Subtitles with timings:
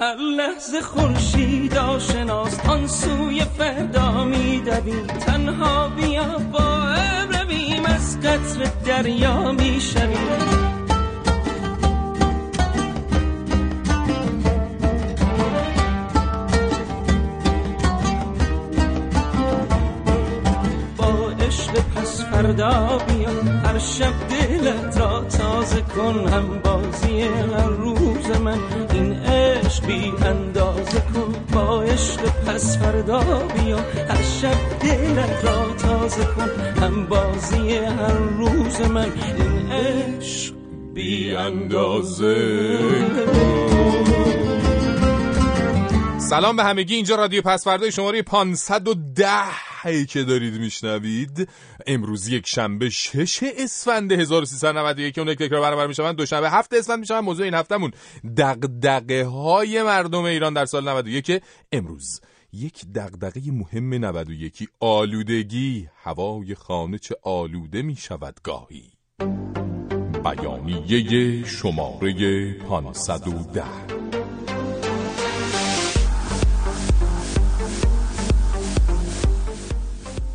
[0.00, 6.94] هر لحظه خورشید آشناست آن سوی فردا میدویم تنها بیا با
[7.30, 10.47] رویم از قطر دریا می‌شویم
[22.48, 23.30] فردا بیا.
[23.64, 26.28] هر شب دلت را تازه کن.
[26.28, 28.58] هم بازی هر روز من.
[28.92, 31.34] این عشق بی اندازه کن.
[31.52, 33.18] با عشق پس فردا
[33.54, 33.78] بیا.
[34.08, 36.50] هر شب دلت را تازه کن.
[36.82, 39.12] هم بازی هر روز من.
[39.38, 40.54] این عشق
[40.94, 42.78] بی اندازه
[46.18, 46.94] سلام به همگی.
[46.94, 49.67] اینجا رادیو پسورده شماره 510
[50.08, 51.48] که دارید میشنوید
[51.86, 56.16] امروز یک شنبه 6 اسفند 1391 که اون یک تکرار برابر می‌شوند.
[56.16, 57.24] دوشنبه هفت اسفند می‌شوند.
[57.24, 57.90] موضوع این هفتمون
[58.36, 62.20] دغدغه های مردم ایران در سال 91 امروز.
[62.52, 65.88] یک دغدغه مهم 91 آلودگی.
[66.02, 68.92] هوای خانه چه آلوده می شود گاهی.
[70.24, 74.07] بیانیه شماره 510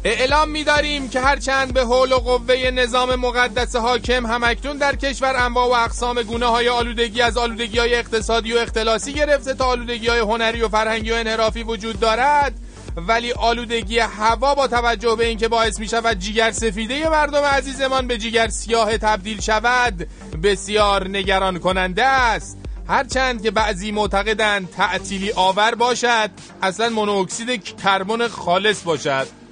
[0.05, 5.67] اعلام می‌داریم که هرچند به حول و قوه نظام مقدس حاکم همکنون در کشور انواع
[5.67, 10.19] و اقسام گونه های آلودگی از آلودگی های اقتصادی و اختلاسی گرفته تا آلودگی های
[10.19, 12.53] هنری و فرهنگی و انحرافی وجود دارد.
[12.95, 18.17] ولی آلودگی هوا با توجه به اینکه باعث می شود جیگر سفیده مردم عزیزمان به
[18.17, 20.07] جیگر سیاه تبدیل شود
[20.43, 22.57] بسیار نگران کننده است.
[22.87, 26.29] هرچند که بعضی معتقدند تعطیلی آور باشد
[26.61, 29.42] اصلا مونوکسید کربن خالص باشد.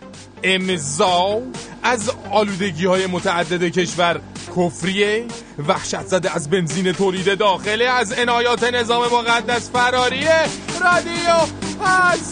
[0.43, 1.41] امضا
[1.83, 4.21] از آلودگی های متعدد کشور
[4.57, 5.25] کفریه.
[5.67, 10.41] وحشت زده از بنزین تولید داخله از عنایات نظام مقدس فراریه
[10.81, 11.35] رادیو
[11.83, 12.31] پس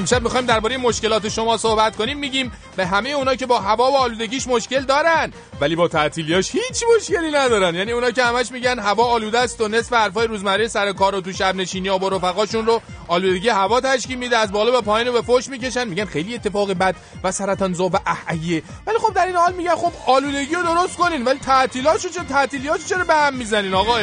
[0.00, 2.18] امشب می‌خوایم درباره مشکلات شما صحبت کنیم.
[2.18, 6.84] میگیم به همه اونا که با هوا و آلودگیش مشکل دارن ولی با تعطیلیاش هیچ
[6.96, 7.74] مشکلی ندارن.
[7.74, 11.20] یعنی اونا که همش میگن هوا آلوده است و نصف حرفای روزمره سر کار و
[11.20, 15.08] تو شب نشینی ها با رفقاشون رو آلودگی هوا تشکیل میده از بالا به پایین
[15.08, 15.88] و به فوش می‌کشن.
[15.88, 16.94] میگن خیلی اتفاق بد
[17.24, 18.62] و سرطان زا و احیه.
[18.86, 22.86] ولی خب در این حال میگن خب آلودگی رو درست کنین ولی تعطیلاشو چه تعطیلیاشو
[22.88, 23.98] چرا به هم می‌زنین آقا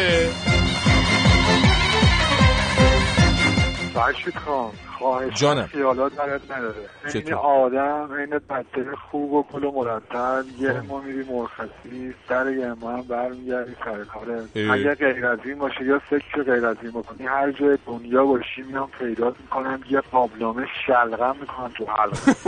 [4.99, 5.67] خواهش جانم.
[5.67, 6.75] خیالات برات نداره.
[7.13, 10.45] این؟ آدم این بچه خوب و کل و مرتب.
[10.59, 14.71] یه ما میری مرخصی سر یه ما هم برمیگردی سر کاره.
[14.71, 18.61] اگه غیر از این باشه یا فکر غیر از این بکنی هر جای دنیا باشی
[18.61, 19.79] میام پیدا می‌کنم.
[19.89, 22.35] یه قابلمه شلغم می‌کنم تو حلقه.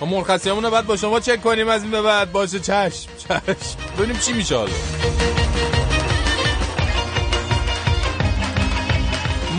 [0.00, 2.32] ما مرخصیامون رو بعد با شما چک کنیم از این به بعد.
[2.32, 3.78] باشه چشم چشم.
[3.98, 4.70] ببینیم چی میشه حالا.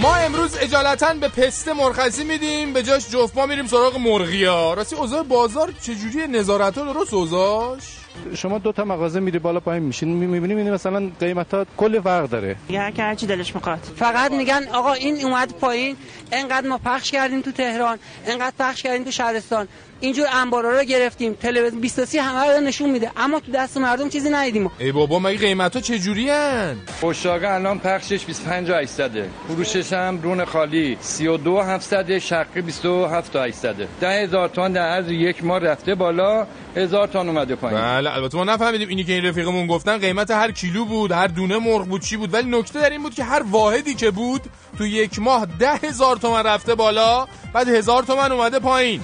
[0.03, 4.73] ما امروز اجالتا به پسته مرخصی میدیم به جاش جفت ما میریم سراغ مرغی ها
[4.73, 8.02] راستی اوضاع بازار چجوری نظارت ها درست اوضاعش؟
[8.35, 12.29] شما دو تا مغازه میری بالا پایین میشین می‌بینی می‌بینی مثلا قیمت ها کل فرق
[12.29, 12.55] داره.
[12.69, 13.79] هر که هرچی دلش می‌خواد.
[13.95, 15.95] فقط میگن آقا این اومد پایین
[16.31, 19.67] انقدر ما پخش کردیم تو تهران انقدر پخش کردیم تو شهرستان.
[19.99, 23.11] اینجور انبارا رو گرفتیم تلویزیون 23 همه رو نشون میده.
[23.17, 24.71] اما تو دست مردم چیزی ندیدیم.
[24.79, 29.11] ای بابا مگه قیمت ها چجوری هن؟ پشتاقه الان پخشش 25 و 800
[29.47, 35.11] فروشش هم رون خالی 32 700 شقی 27 تا 800 ده هزار تومان در عرض
[35.11, 37.79] یک ماه رفته بالا هزار تومان اومده پایین.
[38.03, 41.57] بله البته ما نفهمیدیم اینی که این رفیقمون گفتن قیمت هر کیلو بود هر دونه
[41.57, 42.33] مرغ بود چی بود.
[42.33, 44.41] ولی نکته در این بود که هر واحدی که بود
[44.77, 49.01] تو یک ماه ده هزار تومن رفته بالا بعد هزار تومن اومده پایین.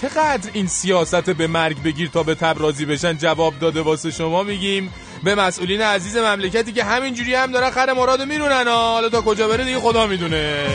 [0.00, 4.42] چقدر این سیاست به مرگ بگیر تا به تب راضی بشن جواب داده واسه شما
[4.42, 4.92] میگیم؟
[5.24, 8.68] به مسئولین عزیز مملکتی که همینجوری هم دارن خر مرادو میرونن.
[8.68, 10.66] حالا تا کجا بره دیگه خدا می‌دونه.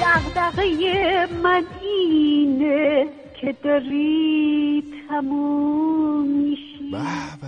[0.00, 3.06] دغدغه من اینه
[3.40, 6.90] که داری تموم میشی.
[6.92, 6.98] به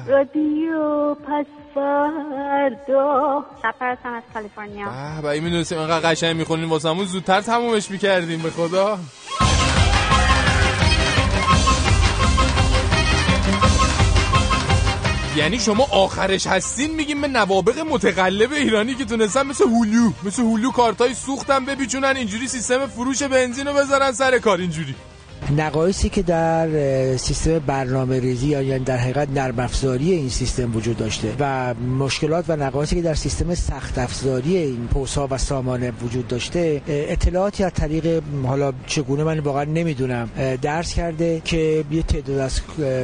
[0.05, 0.13] به.
[0.13, 3.45] رادیو پس فردا.
[3.63, 4.87] شب هستم از کالیفرنیا.
[5.17, 5.29] به به.
[5.29, 8.99] این می‌دونستیم اینقدر قشنگ می‌خونین واسمون زودتر تمومش می‌کردیم به خدا.
[15.37, 20.71] یعنی شما آخرش هستین میگیم به نوابق متقلب ایرانی که تونستن مثل هولو مثل هولو
[20.71, 24.95] کارتای سوختن بپیچونن اینجوری سیستم فروش بنزین رو بذارن سر کار اینجوری.
[25.57, 26.69] نقایصی که در
[27.17, 32.45] سیستم برنامه ریزی یا یعنی در حقیقت نرم افزاری این سیستم وجود داشته و مشکلات
[32.49, 37.73] و نقایصی که در سیستم سخت افزاری این پوسا و سامانه وجود داشته اطلاعاتی از
[37.73, 40.31] طریق حالا چگونه من واقعا نمی‌دونم
[40.63, 42.61] درس کرده که یه تعداد از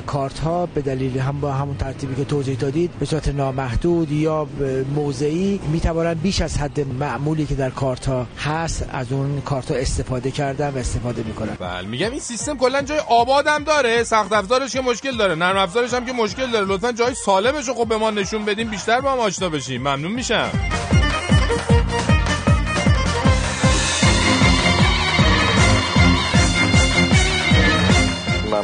[0.06, 4.46] کارت ها به دلیل هم با همون ترتیبی که توضیح دادید به صورت نامحدود یا
[4.94, 9.76] موضعی می‌توانن بیش از حد معمولی که در کارت ها هست از اون کارت ها
[9.76, 14.32] استفاده کردن و استفاده می‌کنن بله میگم این سیستم کلا جای آباد هم داره سخت
[14.32, 16.66] افزارش که مشکل داره نرم افزارش هم که مشکل داره.
[16.66, 19.80] لطفا جای سالمش رو خب به ما نشون بدین بیشتر با هم آشنا بشیم.
[19.80, 20.50] ممنون میشم.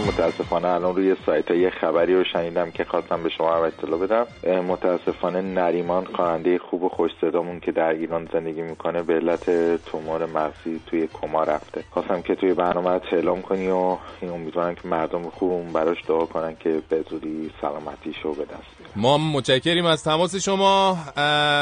[0.08, 4.26] متاسفانه الان روی سایت یه خبری رو شنیدم که خواستم به شما هم اطلاع بدم
[4.60, 9.50] متاسفانه نریمان خواننده خوب و خوش صدامون که در ایران زندگی می‌کنه به علت
[9.84, 15.22] تومور مغزی توی کما رفته خواستم که توی برنامه اعلام کنی و امیدوارم که مردم
[15.22, 18.79] خوبمون براش دعا کنن که به زودی سلامتیشو به دست.
[18.96, 20.98] ما متشکریم از تماس شما.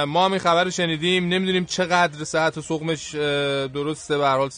[0.05, 1.29] ما هم این خبر شنیدیم.
[1.29, 3.15] نمی‌دونیم چقدر صحت و سقمش
[3.75, 4.51] درسته به حال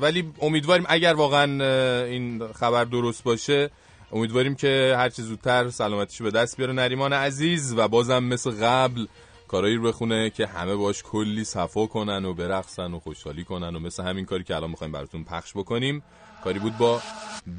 [0.00, 1.64] ولی امیدواریم اگر واقعا
[2.04, 3.70] این خبر درست باشه
[4.12, 6.72] امیدواریم که هر چه زودتر سلامتیشو به دست بیاره.
[6.72, 9.06] نریمان عزیز و بازم مثل قبل
[9.48, 13.78] کارایی رو بخونه که همه باش کلی صفا کنن و برقصن و خوشحالی کنن و
[13.78, 16.02] مثل همین کاری که الان می‌خوایم براتون پخش بکنیم.
[16.44, 17.02] کاری بود با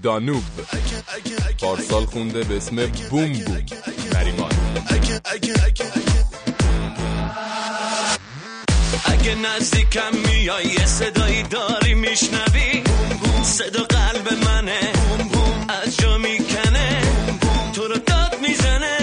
[0.04, 0.44] دانوب.
[1.62, 3.66] پارسال خونده به اسم بوم بوم.
[9.45, 12.83] نزدیکم میای یه صدایی داری میشنوی؟
[13.44, 14.80] صدا قلب منه
[15.69, 17.01] از جا می‌کنه
[17.74, 18.97] تو رو داد می‌زنه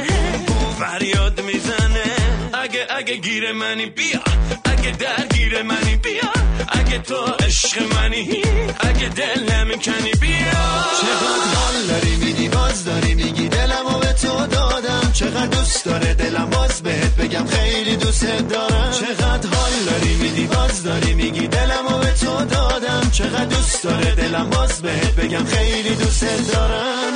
[0.79, 2.05] فریاد می‌زنه.
[2.53, 4.21] اگه اگه گیر منی بیا
[4.65, 6.33] اگه درگیر منی بیا
[6.69, 7.17] اگه تو
[7.47, 8.43] عشق منی
[8.81, 10.63] اگه دل نمی‌کنی بیا.
[11.01, 15.13] چقدر حال داری میدی باز داری میگی دلمو تو دادم.
[15.13, 17.45] چقدر دوست داره دلم باز بهت بگم.
[17.45, 18.91] خیلی دوست دارم.
[18.91, 21.47] چقدر حال داری میدی؟ باز داری میگی.
[21.49, 23.11] دلمو به تو دادم.
[23.13, 25.45] چقدر دوست داره دلم باز بهت بگم.
[25.45, 27.13] خیلی دوست دارم.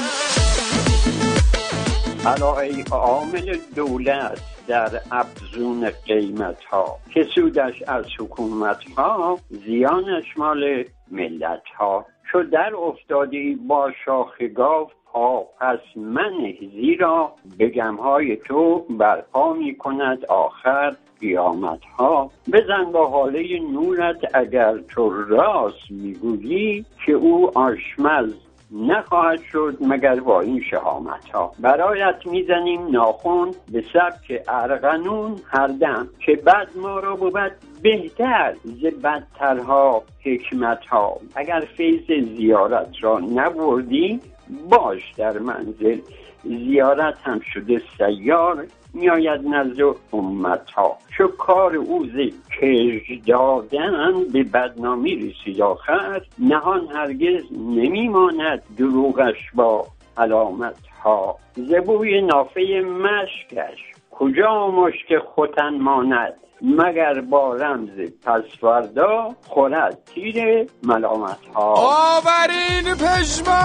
[2.26, 11.62] علاقه عامل دولت در افزون قیمت ها که سودش از حکومت ها زیانش مال ملت
[11.79, 14.91] ها چو در افتادی با شاخ گاو
[15.61, 23.61] پس من زیرا بگم های تو برپا می کند آخر قیامت ها بزن با حاله
[23.73, 28.33] نورت اگر تو راست می‌گویی که او آشمز
[28.73, 36.09] نخواهد شد مگر با این شهامت ها برایت می‌زنیم ناخون به سبک ارغنون هر دم
[36.27, 37.53] که بد ما را بود
[37.83, 44.21] بهتر ز بدترها حکمت ها اگر فیض زیارت را نبردی
[44.69, 45.99] باش در منزل
[46.44, 49.81] زیارت هم شده سیار میآید نزد
[50.12, 58.62] امت ها چو کار او ز کژ دادن به بدنامی رسید آخر نهان هرگز نمیماند
[58.78, 67.89] دروغش با علامت ها زبوی نافه مشکش کجا مشک ختن ماند؟ مگر با رمز
[68.25, 73.57] پسوردا خورد تیر ملامت ها آورین پشمان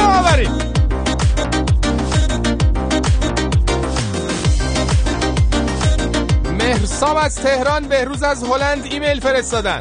[0.00, 0.50] آورین!
[6.58, 9.80] مهرسام از تهران بهروز از هلند ایمیل فرستادن.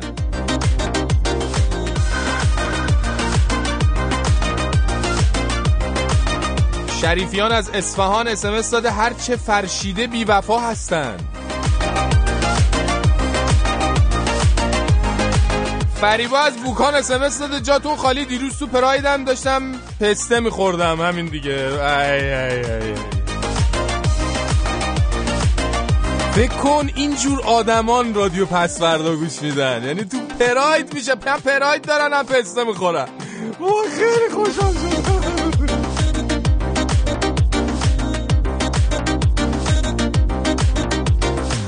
[7.02, 11.18] شریفیان از اصفهان اسمس داده هرچه فرشیده بی وفا هستن.
[16.02, 19.62] فریبا از بوکان اسمس داده جاتون خالی دیروز تو پرایدم داشتم
[20.00, 21.52] پسته میخوردم همین دیگه.
[21.52, 22.84] ای ای ای
[26.42, 26.48] ای.
[26.48, 29.84] کن اینجور آدمان رادیو پسوردا گوش میدن.
[29.84, 33.08] یعنی تو پراید میشه پراید دارن هم پسته می‌خورن.
[33.98, 35.27] خیلی خوشحال شدم.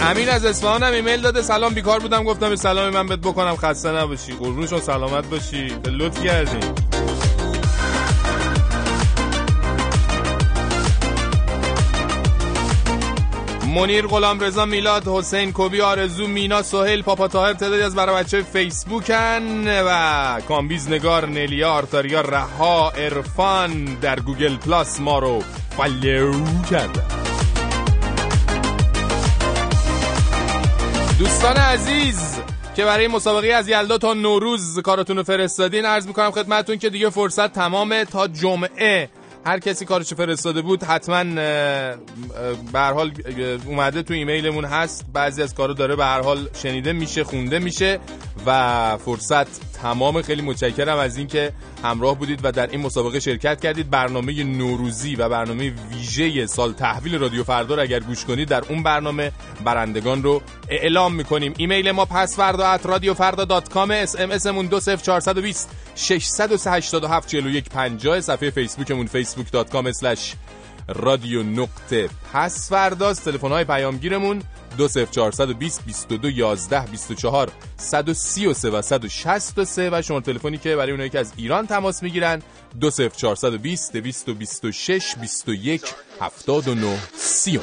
[0.10, 1.42] امین از اصفهان هم ایمیل داده.
[1.42, 3.56] سلام بیکار بودم گفتم سلامی بهت بکنم.
[3.56, 4.32] خسته نباشی.
[4.32, 5.68] قربونشون سلامت باشی.
[5.86, 6.74] لطف کردین
[13.76, 18.24] منیر غلام رضا میلاد حسین کوبی آرزو مینا سهیل پاپا طاهر تعدادی از بر و
[18.24, 25.44] بچه فیسبوکن و کامبیز نگار نلیا آرتاریا رها عرفان در گوگل پلاس ما رو
[25.78, 26.34] فالو
[26.72, 27.29] کردن
[31.20, 32.40] دوستان عزیز
[32.76, 37.10] که برای مسابقه از یلدا تا نوروز کارتون رو فرستادین عرض می‌کنم خدمتون که دیگه
[37.10, 39.10] فرصت تمامه تا جمعه.
[39.46, 41.24] هر کسی کارش فرستاده بود حتما
[42.74, 43.12] به حال
[43.66, 45.06] اومده تو ایمیلمون هست.
[45.14, 48.00] بعضی از کارو داره به هر حال شنیده میشه خونده میشه
[48.46, 49.48] و فرصت
[49.82, 53.90] تمام خیلی متشکرم از اینکه همراه بودید و در این مسابقه شرکت کردید.
[53.90, 58.84] برنامه نوروزی و برنامه ویژه سال تحویل رادیو فردا رو اگر گوش کنید در اون
[58.84, 59.32] برنامه
[59.66, 61.54] برندگان رو اعلام می‌کنیم.
[61.58, 67.70] ایمیل ما پس at رادیو فردا dot com اس ام اس مون 20420 687 41
[67.70, 69.92] 50 صفحه فیسبوکمون facebook dot com
[70.90, 74.42] رادیو نقطه پس فرداست تلفن های پیامگیرمون
[74.78, 81.34] 20420 22 11 24 133 و 163 و شماره تلفنی که برای اونایی که از
[81.38, 82.42] ایران تماس می‌گیرن
[82.80, 85.82] 20420 226 21
[86.22, 87.62] 79 39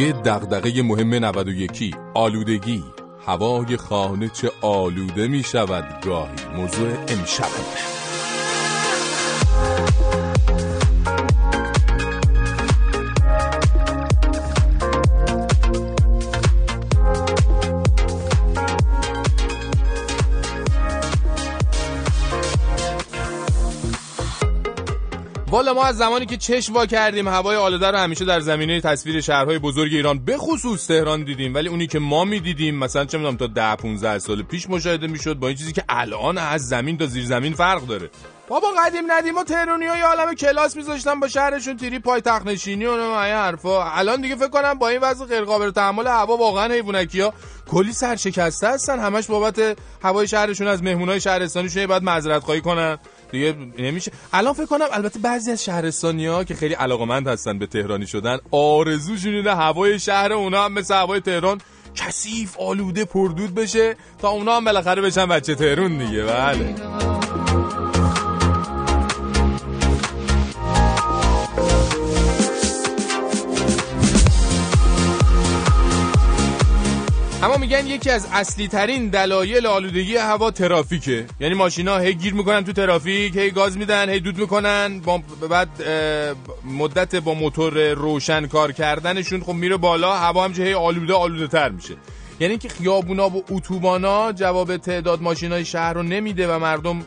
[0.00, 2.84] یه دغدغه مهم 91 آلودگی.
[3.26, 6.56] هوای خانه چه آلوده می شود گاهی.
[6.56, 7.99] موضوع امشب.
[25.50, 29.20] والا ما از زمانی که چشم وا کردیم هوای آلوده رو همیشه در زمینه تصویر
[29.20, 31.54] شهرهای بزرگ ایران به خصوص تهران دیدیم.
[31.54, 35.34] ولی اونی که ما می‌دیدیم مثلا چه می‌دونم تا 10 15 سال پیش مشاهده می‌شد
[35.34, 38.10] با این چیزی که الان از زمین تا زیر زمین فرق داره.
[38.48, 42.86] بابا قدیم ندیم و تهرانی های عالم کلاس میذاشتن با شهرشون تیری پای تخت نشینی
[42.86, 43.84] و این حرفا.
[43.84, 47.34] الان دیگه فکر کنم با این وضع غیر قابل تحمل هوا واقعا حیوانکی ها
[47.70, 48.98] کلی سرشکسته هستن.
[48.98, 52.98] همش بابت هوای شهرشون از مهمونای شهرستانیشون بعد معذرت خواهی کنن.
[53.32, 54.12] دیگه نمیشه.
[54.32, 58.38] الان فکر کنم البته بعضی از شهرستانی ها که خیلی علاقمند هستن به تهرانی شدن
[58.50, 61.60] آرزوشون اینه هوای شهر اونا هم مثل هوای تهران
[61.94, 66.24] کثیف آلوده پردود بشه تا اونا هم بالاخره بشن بچه تهرون دیگه.
[66.24, 67.19] بله.
[77.42, 81.26] اما میگن یکی از اصلی ترین دلایل آلودگی هوا ترافیکه.
[81.40, 85.68] یعنی ماشینا هی گیر می‌کنن تو ترافیک هی گاز میدن هی دود می‌کنن با بعد
[86.64, 91.68] مدت با موتور روشن کار کردنشون خب میره بالا هوا هم هی آلوده آلوده تر
[91.68, 91.94] میشه.
[92.40, 97.04] یعنی که خیابونا و اتوبانا جواب تعداد ماشینای شهر رو نمیده و مردم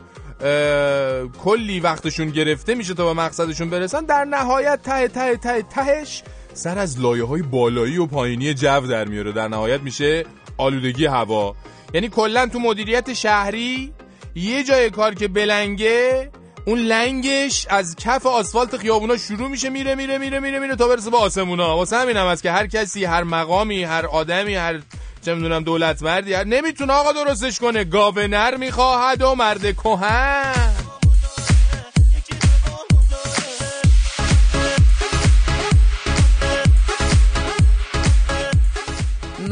[1.43, 4.05] کلی وقتشون گرفته میشه تا به مقصدشون برسن.
[4.05, 6.23] در نهایت ته ته ته تهش
[6.53, 9.31] سر از لایه های بالایی و پایینی جو در میاره.
[9.31, 10.25] در نهایت میشه
[10.57, 11.55] آلودگی هوا.
[11.93, 13.93] یعنی کلا تو مدیریت شهری
[14.35, 16.29] یه جای کار که بلنگه
[16.65, 21.09] اون لنگش از کف آسفالت خیابونا شروع میشه میره میره میره میره میره تا برسه
[21.09, 21.77] به آسمونا.
[21.77, 24.79] واسه همین هم است که هر کسی هر مقامی هر آدمی هر
[25.25, 27.83] چه می‌دونم دولت مردی هر نمی‌تونه آقا درستش کنه.
[27.83, 30.73] گاوه نر می‌خواهد و مرد کهن.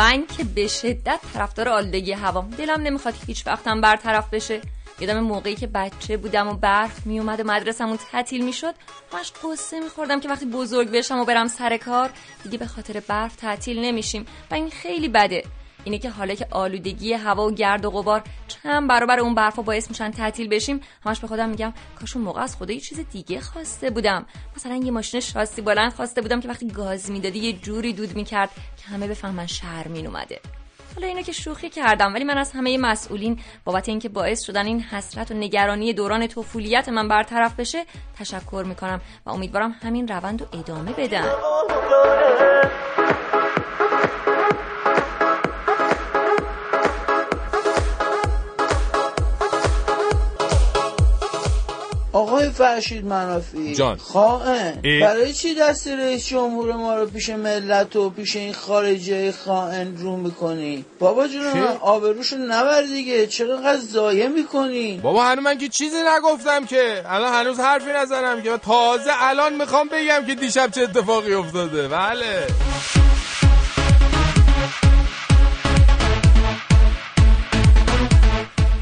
[0.02, 4.62] من که به شدت طرفدار آلودگی هوا دلم نمی‌خواد هیچ وقتم برطرف بشه.
[5.00, 8.76] یادم موقعی که بچه بودم و برف میومد و مدرسمون تعطیل می‌شد
[9.14, 12.10] همش قصه میخوردم که وقتی بزرگ بشم و برم سر کار
[12.44, 14.26] دیگه به خاطر برف تعطیل نمیشیم.
[14.52, 15.44] و این خیلی بده.
[15.84, 19.90] اینه که حالا که آلودگی هوا و گرد و غبار چند برابر اون برفا باعث
[19.90, 23.40] میشن تعطیل بشیم همش به خودم میگم کاش اون موقع از خدا یه چیز دیگه
[23.40, 24.26] خواسته بودم.
[24.56, 28.50] مثلا یه ماشین شاسی بلند خواسته بودم که وقتی گاز می‌دادی یه جوری دود می‌کرد
[28.78, 30.40] که همه بفهمن شرمین اومده
[30.96, 34.82] حالا اینو که شوخی کردم ولی من از همه مسئولین بابت اینکه باعث شدن این
[34.82, 37.86] حسرت و نگرانی دوران طفولیت من برطرف بشه
[38.20, 41.32] تشکر می‌کنم و امیدوارم همین روند رو ادامه بدن.
[52.50, 53.76] فرشید منافی.
[53.76, 53.98] جان.
[53.98, 54.82] خائن.
[55.02, 60.18] برای چی دست رئیس جمهور ما رو پیش ملت و پیش این خارجه خائن رو
[60.18, 63.28] می‌کنی؟ بابا جون؟ من آبروشو نبر دیگه.
[63.28, 67.04] چرا انقدر ضایع می‌کنی؟ بابا هنوز من که چیزی نگفتم که.
[67.06, 68.58] الان هنوز حرفی نزنم که.
[68.58, 71.88] تازه الان می‌خوام بگم که دیشب چه اتفاقی افتاده.
[71.88, 72.48] بله.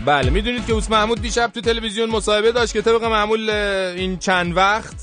[0.05, 4.57] بله می‌دونید که اوس محمود دیشب تو تلویزیون مصاحبه داشت که طبق معمول این چند
[4.57, 4.95] وقت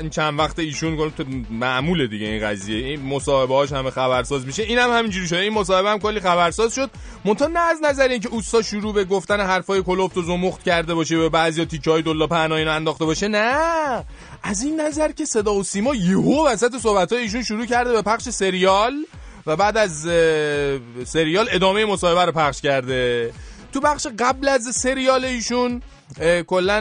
[0.00, 4.46] این چند وقت ایشون گفت تو معموله دیگه این قضیه این مصاحبه هاش همه خبرساز
[4.46, 6.90] میشه اینم هم همینجوری شده این مصاحبه هم کلی خبرساز شد
[7.24, 11.18] منتها نه از نظر اینکه اوستا شروع به گفتن حرفای کلفت و زمخت کرده باشه
[11.18, 14.04] به بعضیا تیکه های دلا پهنا اینو انداخته باشه نه.
[14.42, 18.28] از این نظر که صدا و سیما یهو وسط صحبت ایشون شروع کرده به پخش
[18.28, 18.94] سریال
[19.46, 20.08] و بعد از
[21.04, 23.32] سریال ادامه مصاحبه رو پخش کرده.
[23.72, 25.82] تو بخش قبل از سریال ایشون
[26.46, 26.78] کلا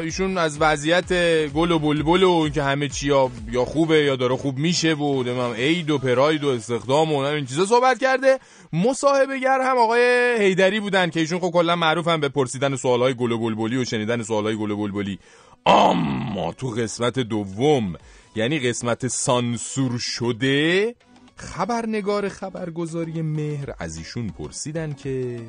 [0.00, 1.12] ایشون از وضعیت
[1.48, 5.90] گل و بلبل و اینکه همه چی یا, خوبه یا داره خوب میشه و عید
[5.90, 8.38] و پراید و استخدام و این چیزا صحبت کرده.
[8.72, 13.32] مصاحبه گر هم آقای هیدری بودن که ایشون خب کلا معروفن به پرسیدن سوالهای گل
[13.32, 15.18] و بلبلی و شنیدن سوالهای گل و بلبلی.
[15.66, 17.94] اما تو قسمت دوم
[18.36, 20.94] یعنی قسمت سانسور شده
[21.36, 25.40] خبرنگار خبرگزاری مهر از ایشون پرسیدن که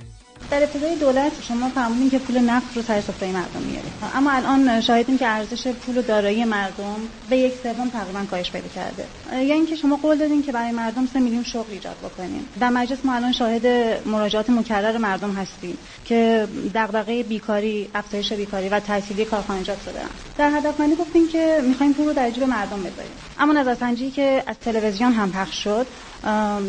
[0.51, 4.82] در ابتدای دولت شما فرمودین که پول نفت رو سر سفره مردم میارید اما الان
[4.82, 6.96] شاهدیم که ارزش پول و دارایی مردم
[7.30, 9.06] به یک سوم تقریبا کاهش پیدا کرده.
[9.32, 12.46] یعنی اینکه شما قول دادین که برای مردم سه میلیون شغل ایجاد بکنیم.
[12.60, 13.68] در مجلس ما الان شاهد
[14.08, 20.00] مراجعات مکرر مردم هستیم که دغدغه بیکاری افزایش بیکاری و تحصیلی کارخانجات شده.
[20.38, 23.12] در هدفمندی گفتیم که می‌خوایم پول رو در جیب مردم بذاریم.
[23.38, 25.88] اما نظرسنجی که از تلویزیون هم پخش شد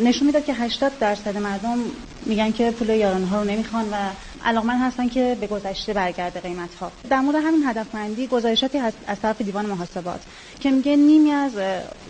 [0.03, 1.79] نشون می‌داد که 80 درصد مردم
[2.27, 4.13] میگن که پول یارانه ها رو نمی‌خوان و
[4.45, 9.41] علاقمند هستن که به گذشته برگرده قیمت ها در مورد همین هدفمندی گزارشاتی از طرف
[9.43, 10.21] دیوان محاسبات
[10.61, 11.53] که میگه نیمی از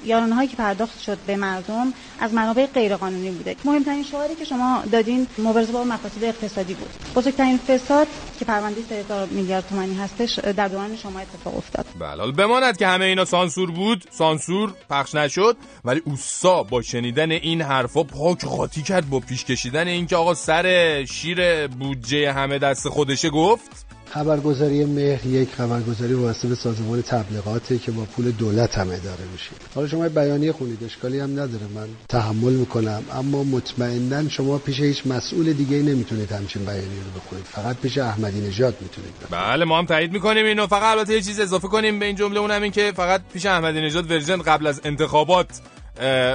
[0.04, 3.56] یارانه هایی که پرداخت شد به مردم از منابع غیرقانونی بوده.
[3.64, 6.88] مهمترین شعاری که شما دادین مبارزه با مفاسد اقتصادی بود.
[7.14, 8.06] بزرگترین فساد
[8.38, 11.87] که پرونده 3000 میلیارد تومانی هستش در دوران شما اتفاق افتاد.
[12.01, 17.62] بله بماند که همه اینا سانسور بود سانسور پخش نشد ولی اوسا با شنیدن این
[17.62, 23.31] حرفا پاک قاطی کرد با پیش کشیدن اینکه آقا سر شیر بودجه همه دست خودشه
[23.31, 23.87] گفت.
[24.11, 29.50] خبرگزاری مهر یک خبرگزاری وابسته به سازمان تبلیغاته که با پول دولت هم اداره میشه.
[29.74, 33.02] حالا شما یه بیانیه خونید اشکالی هم نداره من تحمل می‌کنم.
[33.12, 37.44] اما مطمئنا شما پیش هیچ مسئول دیگه نمی‌تونید همچین بیانیه رو بخونید.
[37.44, 40.66] فقط پیش احمدی نژاد می‌تونید بله ما هم تایید می‌کنیم اینو.
[40.66, 43.81] فقط البته یه چیز اضافه کنیم به این جمله اونم این که فقط پیش احمدی
[43.81, 45.61] نژاد ورژن قبل از انتخابات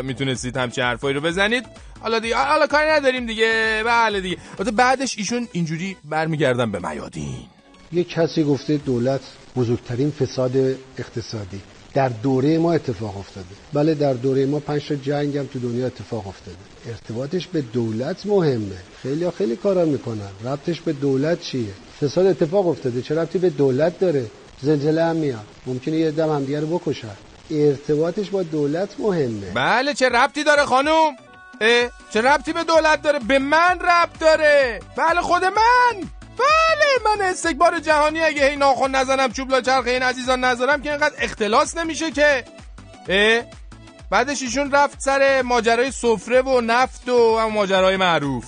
[0.04, 1.66] می‌تونستید همچین حرفایی رو بزنید.
[2.00, 3.82] حالا دیگه حالا کاری نداریم دیگه.
[3.86, 4.38] بله دیگه.
[4.74, 7.36] بعدش ایشون اینجوری برمیگردن به میادین.
[7.92, 9.22] یک کسی گفته دولت
[9.56, 10.52] بزرگترین فساد
[10.98, 11.62] اقتصادی.
[11.94, 13.48] در دوره ما اتفاق افتاده.
[13.74, 16.58] بله در دوره ما پنج جنگ هم تو دنیا اتفاق افتاده.
[16.88, 18.78] ارتباطش به دولت مهمه.
[19.02, 20.30] خیلی خیلی کارا می‌کنن.
[20.46, 23.02] ربطش به دولت چیه؟ فساد اتفاق افتاده.
[23.02, 24.26] چه ربطی به دولت داره؟
[24.62, 25.46] زلزله هم میاد.
[25.66, 27.18] ممکنه یه دم همدیگه رو بکشن.
[27.52, 29.52] ارتباطش با دولت مهمه.
[29.54, 31.16] بله چه ربطی داره خانوم
[31.62, 36.10] اه، چه ربطی به دولت داره؟ به من ربط داره؟ بله خود من!
[36.38, 40.90] بله من استکبار جهانی اگه هی ناخن نزنم چوب لا چرخ این عزیزان نذارم که
[40.92, 42.44] اینقدر اختلاس نمیشه که.
[43.10, 43.44] اه؟
[44.10, 48.46] بعدش ایشون رفت سر ماجرای سفره و نفت و ماجرای معروف.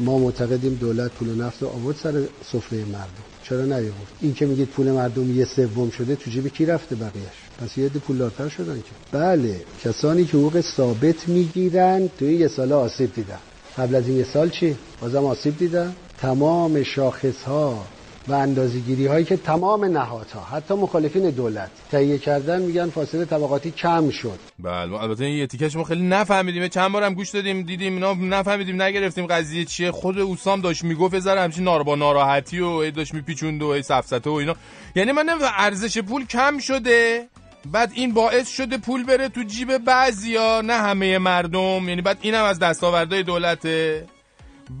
[0.00, 3.22] ما معتقدیم دولت پول نفت رو آورد سر سفره مردم.
[3.42, 7.41] چرا نیاورد؟ این که میگید پول مردم یه سوم شده تو جیب کی رفته بقیهش
[7.58, 9.18] پس یه عده پولدارتر شدن که.
[9.18, 13.38] بله کسانی که حقوق ثابت می‌گیرن تو این یه سال آسیب دیدن.
[13.78, 15.94] قبل از این یه سال چی؟ بازم آسیب دیدن.
[16.18, 17.84] تمام شاخص ها
[18.28, 24.10] و اندازه‌گیری هایی که تمام نهادها حتی مخالفین دولت تهیه کردن میگن فاصله طبقاتی کم
[24.10, 24.38] شد.
[24.58, 26.68] بله البته این یه تیکش ما خیلی نفهمیدیم.
[26.68, 29.26] چند بارم گوش دادیم دیدیم اینا نفهمیدیم نگرفتیم.
[29.26, 33.62] قضیه چیه؟ خود اوسام داشت می‌گفت زره همچین نار با ناراحتی و هی داشت میپیچوند
[33.62, 34.56] و هی سفسته و اینا.
[34.94, 35.26] یعنی من
[35.58, 37.28] ارزش پول کم شده؟
[37.70, 41.88] بعد این باعث شده پول بره تو جیب بعضیا نه همه مردم.
[41.88, 44.06] یعنی بعد اینم از دستاوردهای دولته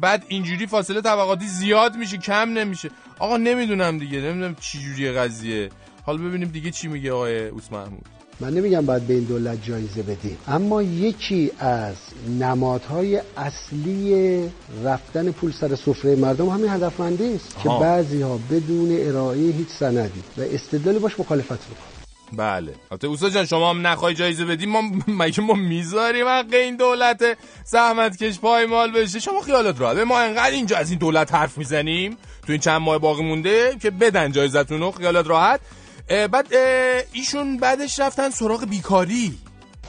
[0.00, 2.90] بعد اینجوری فاصله طبقاتی زیاد میشه کم نمیشه.
[3.18, 5.70] آقا نمی‌دونم دیگه نمی‌دونم چی جوریه قضیه.
[6.06, 8.06] حالا ببینیم دیگه چی میگه آقای اوس محمود.
[8.40, 11.96] من نمیگم باید به این دولت جایزه بدیم اما یکی از
[12.38, 14.50] نمادهای اصلی
[14.84, 17.78] رفتن پول سر سفره مردم همین هدفمندی است که آها.
[17.78, 21.91] بعضی ها بدون ارائه هیچ سندی و استدلالی باش مخالفت می‌کنن
[22.36, 22.74] بله.
[22.90, 27.24] البته اوسا جان شما هم نخوای جایزه بدیم ما مگه ما می‌ذاریم حق این دولت
[27.64, 29.98] زحمت کش پایمال بشه؟ شما خیالت راحت.
[29.98, 32.16] ما انقدر اینجا از این دولت حرف می‌زنیم
[32.46, 35.60] تو این چند ماه باقی مونده که بدن جایزتون رو خیالت راحت.
[36.08, 39.38] اه، بعد اه، ایشون بعدش رفتن سراغ بیکاری.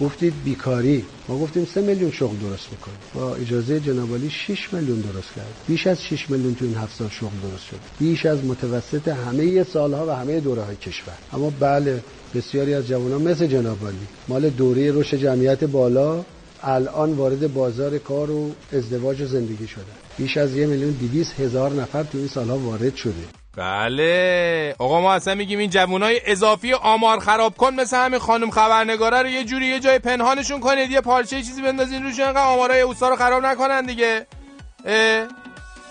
[0.01, 1.05] گفتید بیکاری.
[1.27, 2.97] ما گفتیم سه میلیون شغل درست می‌کنیم.
[3.13, 7.09] با اجازه جنابالی 6 میلیون درست کرد بیش از 6 میلیون تو این هفت سال
[7.09, 7.79] شغل درست شد.
[7.99, 11.13] بیش از متوسط همه سالها و همه دوره های کشور.
[11.33, 12.03] اما بله
[12.35, 16.23] بسیاری از جوانان مثل جنابالی مال دوره رشد جمعیت بالا
[16.63, 19.83] الان وارد بازار کار و ازدواج و زندگی شدن.
[20.17, 23.13] بیش از یه میلیون دیویس هزار نفر تو این سالها وارد شده.
[23.57, 24.75] بله.
[24.79, 29.27] آقا ما اصلا میگیم این جوانای اضافی آمار خراب کن مثل همین خانم خبرنگاره رو
[29.27, 30.91] یه جوری یه جای پنهانشون کنید.
[30.91, 34.27] یه پارچه چیزی بندازین روش انقدر آمارای اوستا رو خراب نکنن دیگه.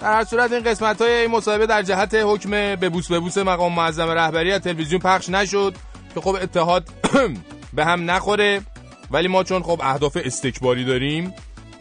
[0.00, 4.52] در هر صورت این قسمت های مصاحبه در جهت حکم ببوس ببوس مقام معظم رهبری
[4.52, 5.74] از تلویزیون پخش نشد.
[6.14, 6.88] که خب اتحاد
[7.76, 8.62] به هم نخوره
[9.10, 11.34] ولی ما چون خب اهداف استکباری داریم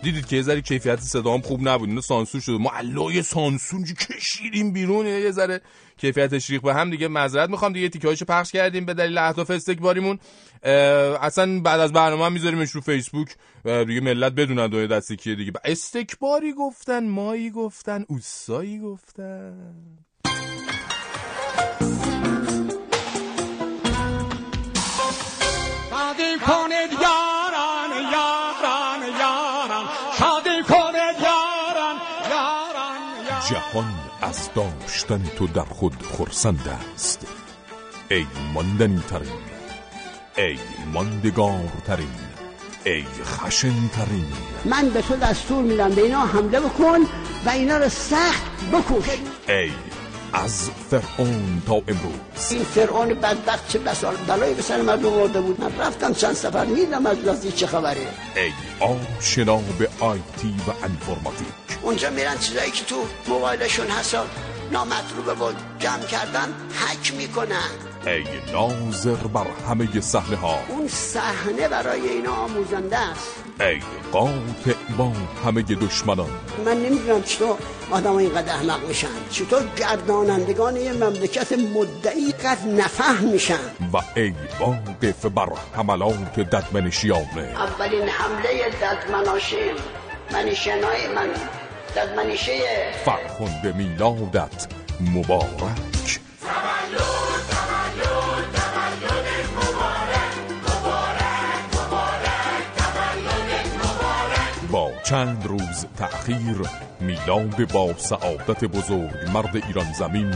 [0.04, 4.74] دیدید که یه ذره کیفیت صدام خوب نبود اینو سانسور شد ما علای سانسور کشیدیم
[4.74, 5.62] بیرون یه ذره
[5.98, 7.74] کیفیتش ریخ به هم دیگه معذرت می‌خوام.
[7.74, 10.20] دیگه تیکه‌هاشو پخش کردیم به دلیل اهداف استکباریمون.
[11.22, 13.36] اصلا بعد از برنامه هم میذاریمش رو فیسبوک.
[13.64, 15.52] دیگه ملت بدونن دو دستی کیه دیگه.
[15.66, 19.98] استکباری گفتن مایی گفتن اوسایی گفتن.
[33.72, 37.28] جهان از داشتن تو در خود خرسند است.
[38.12, 39.32] ای ماندنی ترین
[40.38, 40.58] ای
[40.94, 42.08] ماندگار ترین
[42.86, 44.26] ای خشن ترین
[44.66, 47.00] من به تو دستور میدم به اینا حمله بکن
[47.46, 49.10] و اینا رو سخت بکش.
[49.50, 49.72] ای
[50.34, 52.52] از فرعون تا امروز.
[52.52, 56.66] این فرعون بدبخت چه بسال بلایی به سر مردم آورده بود؟ من رفتم چند سفر
[56.66, 58.08] میدم از لحظه چه خبره.
[58.36, 62.96] ای آشنا به آیتی و انفرماتیک اونجا میرن چیزایی که تو
[63.28, 64.22] موبایلشون هست رو
[64.72, 67.72] نامطلوبه و جمع کردن حک می‌کنن.
[68.08, 73.36] ای ناظر بر همه صحنه ها اون صحنه برای اینا آموزنده است.
[73.60, 75.12] ای قاطع با
[75.46, 76.30] همه دشمنان.
[76.66, 77.58] من نمی‌دونم چطور
[77.92, 79.08] آدم اینقدر احمق میشن.
[79.32, 83.60] چطور گردانندگان یه مملکت مدعی قد نفهم میشن.
[83.94, 89.76] و ای واقف بر حملات ددمنشیانه اولین حمله ددمناشین
[90.34, 91.30] منیشنای من.
[91.96, 92.52] ددمنیشه
[93.06, 94.68] فرخنده میلادت
[95.00, 96.20] مبارک.
[104.72, 106.62] با چند روز تأخیر
[107.00, 110.36] میلاد با سعادت بزرگ مرد ایران زمین.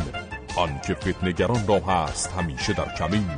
[0.58, 3.30] آنکه فتنگران را هست همیشه در کمین.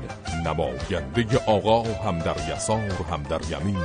[0.46, 3.84] نماینده آقا هم در یسار هم در یمین.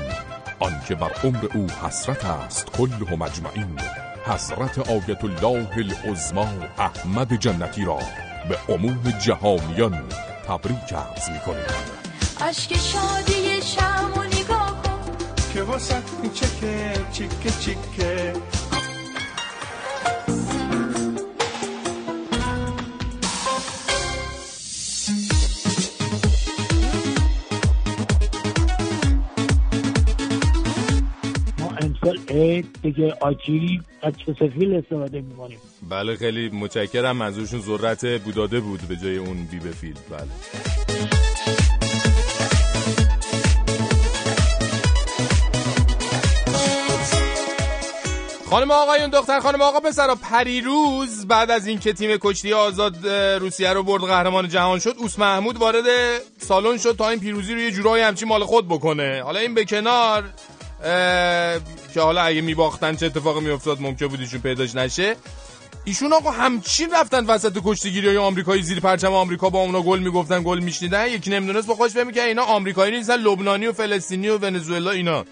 [0.58, 3.78] آنکه بر عمر او حسرت است کله مجمعین.
[4.26, 7.98] حضرت آیت الله العظما احمد جنتی را
[8.48, 10.02] به عموم جهانیان
[10.48, 11.64] تبریک عرض می‌کنیم.
[12.40, 15.00] اشک شادی شم و نگاه کن.
[15.54, 16.02] که واسه
[16.34, 18.32] چکه چیکه چیکه
[32.82, 35.58] دیگه آجی از چسفیل استفاده می‌کنیم.
[35.88, 37.16] بله خیلی متشکرم.
[37.16, 40.28] منظورشون ذرت بوداده بود به جای اون بی بفیل بله.
[48.50, 53.06] خانم آقایون دختر خانم آقا پسرا پریروز بعد از اینکه تیم کشتی آزاد
[53.40, 55.84] روسیه رو برد قهرمان جهان شد اوس محمود وارد
[56.38, 59.22] سالن شد تا این پیروزی رو یه جورایی همچی مال خود بکنه.
[59.22, 60.24] حالا این به کنار
[61.94, 65.16] که حالا اگه میباختن چه اتفاقی میافتاد ممکن بود ایشون پیداش نشه.
[65.84, 70.42] ایشون آقا همچین رفتن وسط کشتیگیری های آمریکایی زیر پرچم آمریکا با اونا گل می‌گفتن
[70.42, 71.08] گل میشنیدن.
[71.08, 75.24] یکی نمی‌دونست با خودش فکر می‌کرد اینا آمریکایی نیستن لبنانی و فلسطینی و ونزوئلا اینا.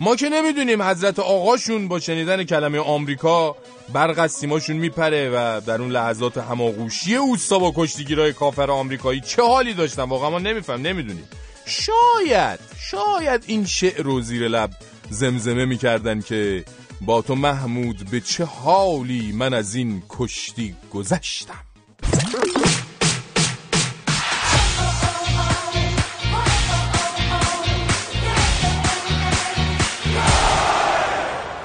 [0.00, 3.56] ما که نمی‌دونیم حضرت آقاشون با شنیدن کلمه آمریکا
[3.92, 9.42] برق از سیماشون میپره و در اون لحظات هماغوشی اوستا با کشتیگیرای کافر آمریکایی چه
[9.42, 11.28] حالی داشتن؟ واقعا ما نمیفهم نمی‌دونیم.
[11.70, 14.70] شاید شاید این شعر رو زیر لب
[15.10, 16.64] زمزمه می‌کردن که
[17.00, 21.64] با تو محمود به چه حالی من از این کشتی گذشتم.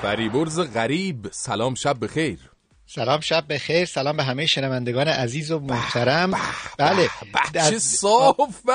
[0.02, 2.55] فریبرز غریب سلام شب بخیر.
[2.88, 3.86] سلام شب بخیر.
[3.86, 6.32] سلام به همه شنوندگان عزیز و محترم.
[6.78, 7.10] بله.
[7.54, 8.70] چه صاف.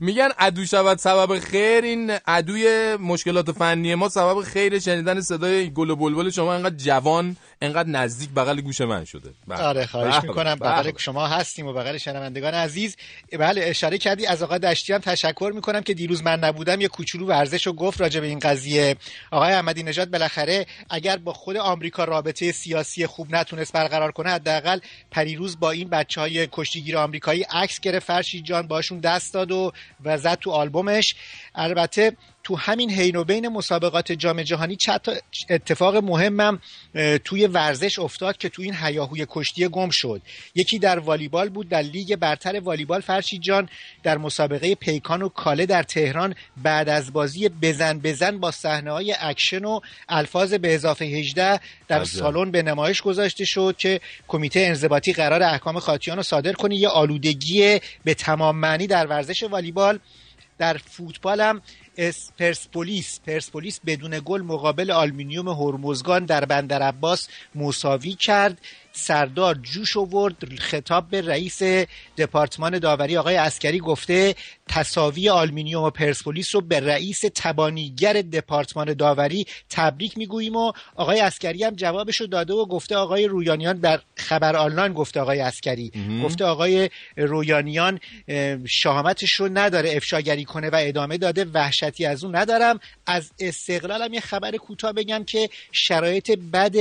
[0.00, 1.84] میگن عدو شود سبب خیر.
[1.84, 4.78] این عدوی مشکلات فنی ما سبب خیر.
[4.78, 9.30] شنیدن صدای گل و بلبل شما انقدر جوان انقدر نزدیک بغل گوش من شده.
[9.46, 9.62] بله.
[9.62, 10.54] آره خواهش بله، می‌کنم.
[10.54, 10.70] بله.
[10.70, 12.96] بغل شما هستیم و بغل شنوندگان عزیز.
[13.38, 17.26] بله اشاره کردی از آقای دشتی هم تشکر می‌کنم که دیروز من نبودم یه کوچولو
[17.26, 18.96] ورزش رو گفت راجع به این قضیه.
[19.30, 24.78] آقای احمدی نژاد بالاخره اگر با خود آمریکا رابطه سیاسی خوب نتونست برقرار کنه حداقل
[25.10, 28.06] پریروز با این بچه های کشتیگیر آمریکایی عکس گرفت.
[28.06, 29.72] فرشید جان باشون دست داد و
[30.04, 31.14] و زد تو آلبومش.
[31.54, 32.16] البته
[32.48, 35.00] تو همین حین و بین مسابقات جام جهانی چند
[35.50, 36.58] اتفاق مهمم
[37.24, 40.22] توی ورزش افتاد که تو این هیاهوی کشتی گم شد.
[40.54, 43.68] یکی در والیبال بود در لیگ برتر والیبال فرشید جان
[44.02, 49.14] در مسابقه پیکان و کاله در تهران بعد از بازی بزن بزن با صحنه های
[49.20, 52.04] اکشن و الفاظ به اضافه 18 در.
[52.04, 56.76] سالن به نمایش گذاشته شد که کمیته انضباطی قراره احکام خاطیان رو صادر کنه.
[56.76, 59.98] یه آلودگی به تمام معنی در ورزش والیبال.
[60.58, 61.62] در فوتبال هم
[61.98, 63.20] اس- پرسپولیس.
[63.26, 68.58] پرسپولیس بدون گل مقابل آلومینیوم هرمزگان در بندر عباس مساوی کرد.
[68.98, 71.62] سردار جوش آورد خطاب به رئیس
[72.18, 74.34] دپارتمان داوری آقای اسکری گفته
[74.68, 81.64] تساوی آلومینیوم و پرسپولیس رو به رئیس تبانیگر دپارتمان داوری تبریک می‌گوییم و آقای اسکری
[81.64, 85.92] هم جوابشو داده و گفته آقای رویانیان در خبر آنلاین گفته آقای اسکری.
[86.24, 88.00] گفته آقای رویانیان
[88.66, 94.20] شهامتش رو نداره افشاگری کنه و ادامه داده وحشتی از اون ندارم از استقلالم یه
[94.20, 96.74] خبر کوتاه بگم که شرایط بد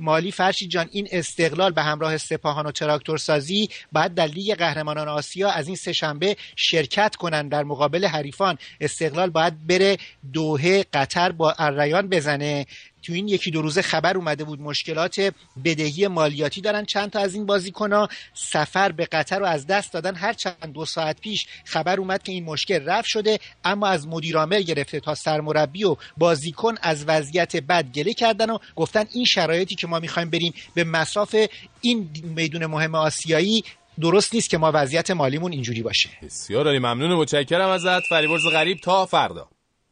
[0.00, 5.08] مالی فرشی جان این استقلال به همراه سپاهان و تراکتور سازی باید در لیگ قهرمانان
[5.08, 9.98] آسیا از این سهشنبه شرکت کنن در مقابل حریفان استقلال باید بره
[10.32, 12.66] دوحه قطر با الریان بزنه.
[13.02, 15.34] تو این یکی دو روزه خبر اومده بود مشکلات
[15.64, 18.08] بدهی مالیاتی دارن چند تا از این بازیکنها.
[18.34, 20.14] سفر به قطر رو از دست دادن.
[20.14, 24.62] هر چند دو ساعت پیش خبر اومد که این مشکل رفع شده اما از مدیرعامل
[24.62, 29.86] گرفته تا سرمربی و بازیکن از وضعیت بد گله کردن و گفتن این شرایطی که
[29.86, 31.36] ما می‌خوایم بریم به مصاف
[31.80, 33.64] این میدون مهم آسیایی
[34.00, 36.08] درست نیست که ما وضعیت مالیمون اینجوری باشه.
[36.22, 38.00] بسیار عالی ممنون و متشکرم ازت.
[38.08, 39.48] فریبرز غریب تا فردا.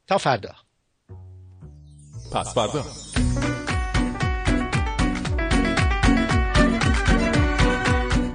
[0.06, 0.54] تا فردا.
[2.32, 2.84] پس فردا.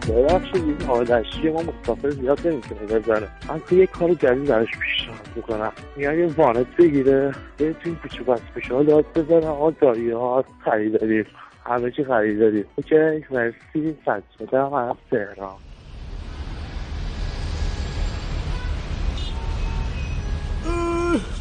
[0.10, 5.30] ببخشید این آدشتی ما مسافر زیاد نمی‌تونه بزنه من که یه کار جدید براش پیشنهاد
[5.36, 5.72] می‌کنم.
[5.96, 9.48] میان یه وانت بگیره به تو این کوچه بس پیشه ها داد بزنه.
[9.48, 11.26] آقا دایی ها خریداری
[11.66, 13.98] همه چی خریداری اوکی مرسی.
[14.06, 15.65] سجاده از تهران.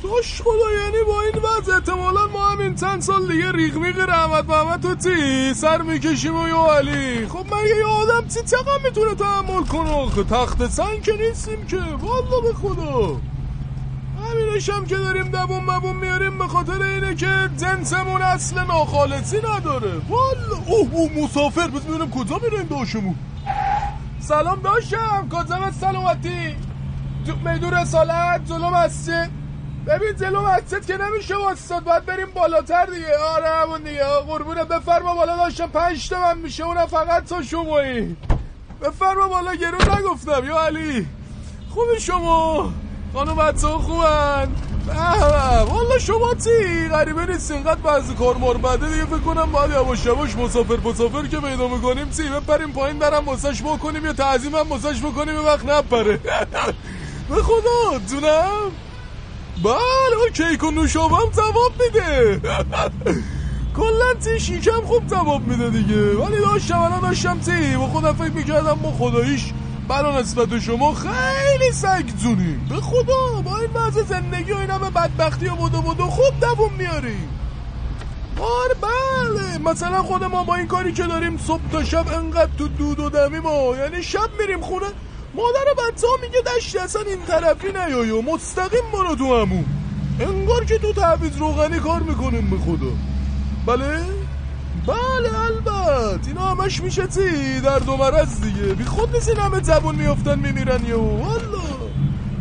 [0.02, 4.44] داش خدا یعنی با این وضع احتمالا ما همین چند سال دیگه ریغ میغ رحمت
[4.48, 9.14] محمد و تی سر می‌کشیم و یا علی؟ خب من یه آدم تی چقدر می‌تونه
[9.14, 11.76] تحمل کنه تخت سنگ که نیستیم که.
[11.76, 13.20] والا به خدا.
[14.30, 19.92] همینش هم که داریم دوون مبون میاریم به خاطر اینه که جنسمون اصل ناخالصی نداره.
[20.08, 21.68] والا اوه اوه مسافر.
[21.68, 23.14] بس ببینم کجا میریم داشمون؟
[24.20, 25.28] سلام داشتم.
[25.28, 26.56] کجا سلامتی.
[27.44, 29.43] میدون رسالت جلو مسجد.
[29.86, 33.18] ببین جلو مسجد که نمیشه واسطاد باید بریم بالاتر دیگه.
[33.18, 34.04] آره همون دیگه.
[34.04, 36.64] قربونه بفرما بالا داشتم پنج تا من میشه.
[36.64, 38.16] اونم فقط تا شمایی.
[38.82, 40.44] بفرما بالا گرون نگفتم.
[40.44, 41.06] یا علی
[41.70, 42.72] خوبی شما.
[43.14, 44.48] خانم بچه خوبن.
[45.66, 50.06] والا شما چی؟ غریبه نیست اینقدر بعضی کار مار بده دیگه فکر کنم باید یواش
[50.06, 52.10] یواش مسافر مسافر که پیدا می‌کنیم.
[52.10, 55.44] چی؟ بپریم پایین برم واسش بکنیم یا تعظیم هم واسش بکنیم.
[55.44, 56.16] وقت نپره.
[57.28, 58.70] به خدا جونم.
[59.62, 62.40] بله اون کیک و نوشابم جواب میده.
[63.76, 66.14] کلا تی شیکم خوب جواب میده دیگه.
[66.14, 67.76] ولی داشتم الان داشتم تی.
[67.76, 69.52] با خودم فکر می‌کردم ما خداییش
[69.88, 72.66] برا نسبت شما خیلی سگ جونیم.
[72.70, 76.72] به خدا با این وضع زندگی و این همه بدبختی و بدو بدو خوب دووم
[76.78, 77.28] میاریم.
[78.40, 82.68] آره بله مثلا خود ما با این کاری که داریم صبح تا شب انقدر تو
[82.68, 83.76] دود و دمی ما.
[83.76, 84.86] یعنی شب میریم خونه
[85.34, 89.64] مادر بچه ها میگه دشت اصلا این طرفی نیایی و مستقیم برو تو همون.
[90.20, 92.92] انگار که تو تحویز روغنی کار می‌کنیم به خدا.
[93.66, 94.04] بله؟
[94.86, 98.74] بله البته اینا همش میشه چی؟ در دو مرز دیگه.
[98.74, 101.64] بی خود نیست این همه زبون میفتن میمیرن یه والا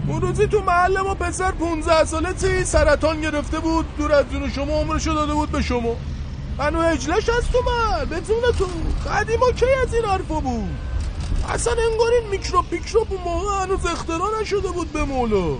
[0.08, 3.86] اون روزی تو محل ما پسر 15 ساله چی؟ سرطان گرفته بود.
[3.98, 5.96] دور از جون شما عمرشو داده بود به شما.
[6.58, 8.66] منو اجلش از تو من بدون تو.
[9.10, 10.70] قدیما کی از این حرفا بود؟
[11.50, 15.56] اصلا انگار این میکروب میکروب اون موقع هنوز اختراع نشده بود به مولا.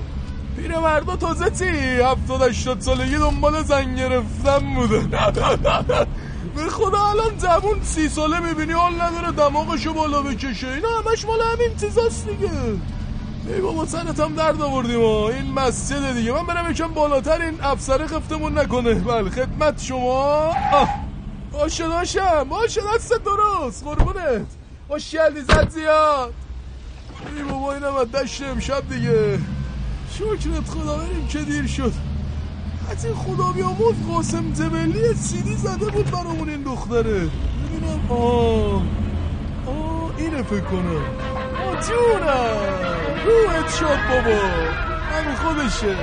[0.56, 1.66] پیر مردا تازه چی؟
[2.02, 5.08] هفتاد هشتاد سالگی دنبال زن گرفتن بودن
[6.56, 10.68] به خدا الان جوون سی ساله می‌بینی حال نداره دماغشو بالا بکشه.
[10.68, 12.52] اینا همش مال همین چیزاست دیگه.
[13.48, 16.32] ای بابا سرت هم درد آوردیم این مسجد دیگه.
[16.32, 18.94] من برم یکم بالاتر این افسر خفتمون نکنه.
[18.94, 20.52] بله خدمت شما.
[21.52, 22.44] باشه داشتم.
[22.44, 23.84] باشه دست درست.
[23.84, 24.63] قربونت.
[24.88, 26.34] خوشگلی زد زیاد
[27.36, 29.40] ای بابا اینم از دشت امشب دیگه
[30.12, 31.94] شکرت خدا بریم که دیر شد
[32.92, 38.82] از این خدا بیاموز قاسم زبلی سیدی زده بود برامون این دختره ببینم آه
[39.68, 41.04] آه اینه فکر کنم
[41.66, 41.90] آه
[43.26, 44.40] روحت شد بابا
[45.12, 45.98] همین خودشه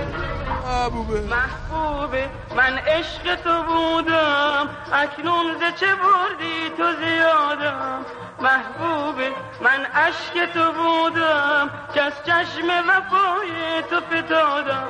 [0.80, 1.20] محبوبه.
[1.20, 2.30] محبوبه.
[2.56, 4.68] من عشق تو بودم.
[4.92, 8.04] اکنون ز چه بردی تو زیادم؟
[8.40, 9.32] محبوبه.
[9.60, 11.70] من عشق تو بودم.
[11.94, 14.88] که از چشم وفای تو فتادم.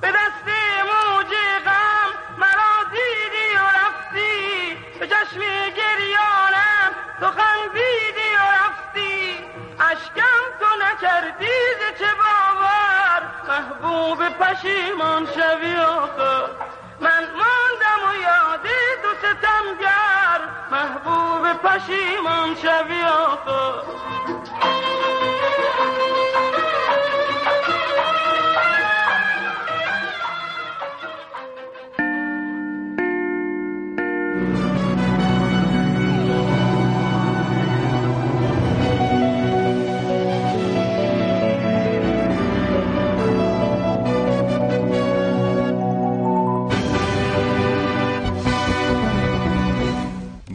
[0.00, 0.46] به دست
[0.88, 1.32] موج
[1.66, 4.76] غم مرا دیدی و رفتی.
[5.00, 5.40] به چشم
[5.76, 9.38] گریانم تو خندیدی و رفتی.
[9.80, 13.05] اشکم تو نکردی ز چه باور؟
[13.48, 16.48] محبوب پشیمان شوی آخر
[17.00, 18.66] من ماندم و یاد
[19.02, 23.82] تو ستمگر محبوب پشیمان شوی آخر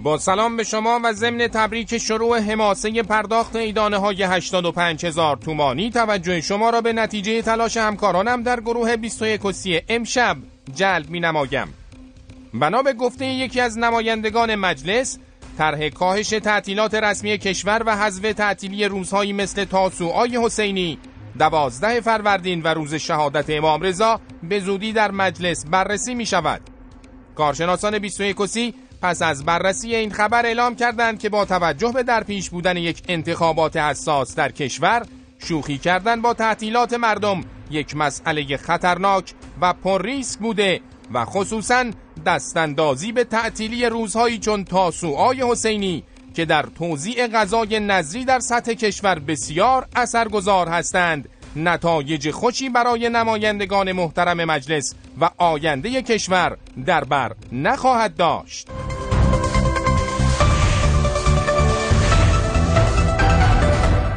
[0.04, 5.90] با سلام به شما و ضمن تبریک شروع حماسه پرداخت ایدانه های 85 هزار تومانی.
[5.90, 10.38] توجه شما را به نتیجه تلاش همکارانم در گروه 21 کسی امشب
[10.76, 11.74] جلب می نمایم
[12.54, 15.18] بنا به گفته یکی از نمایندگان مجلس
[15.58, 21.00] طرح کاهش تعطیلات رسمی کشور و حذف تعطیلی روزهایی مثل تاسوعای حسینی
[21.40, 26.62] دوازده فروردین و روز شهادت امام رضا به زودی در مجلس بررسی می شود
[27.36, 32.24] کارشناسان 21 کسی پس از بررسی این خبر اعلام کردند که با توجه به در
[32.24, 35.06] پیش بودن یک انتخابات حساس در کشور
[35.40, 40.82] شوخی کردن با تعطیلات مردم یک مسئله خطرناک و پر ریسک بوده
[41.14, 41.86] و خصوصا
[42.26, 49.20] دستاندازی به تعطیلی روزهایی چون تاسوعای حسینی که در توزیع غذای نظری در سطح کشور
[49.20, 51.30] بسیار اثرگذار هستند.
[51.56, 58.68] نتایج خوشی برای نمایندگان محترم مجلس و آینده کشور در بر نخواهد داشت.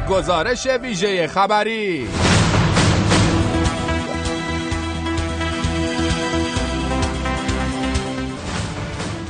[0.09, 2.07] گزارش ویژه خبری.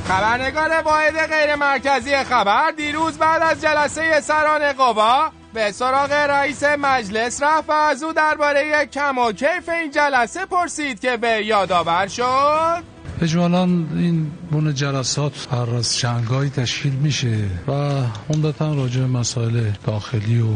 [0.08, 7.42] خبرنگار واحد غیر مرکزی خبر دیروز بعد از جلسه سران قوا به سراغ رئیس مجلس
[7.42, 12.95] رفت و از او درباره کم و کیف این جلسه پرسید که به یادآور شد.
[13.22, 13.62] اجمالا
[13.96, 17.72] این بون جلسات هر از شنگایی تشکیل میشه و
[18.30, 20.46] عمدتا راجع مسائل داخلی و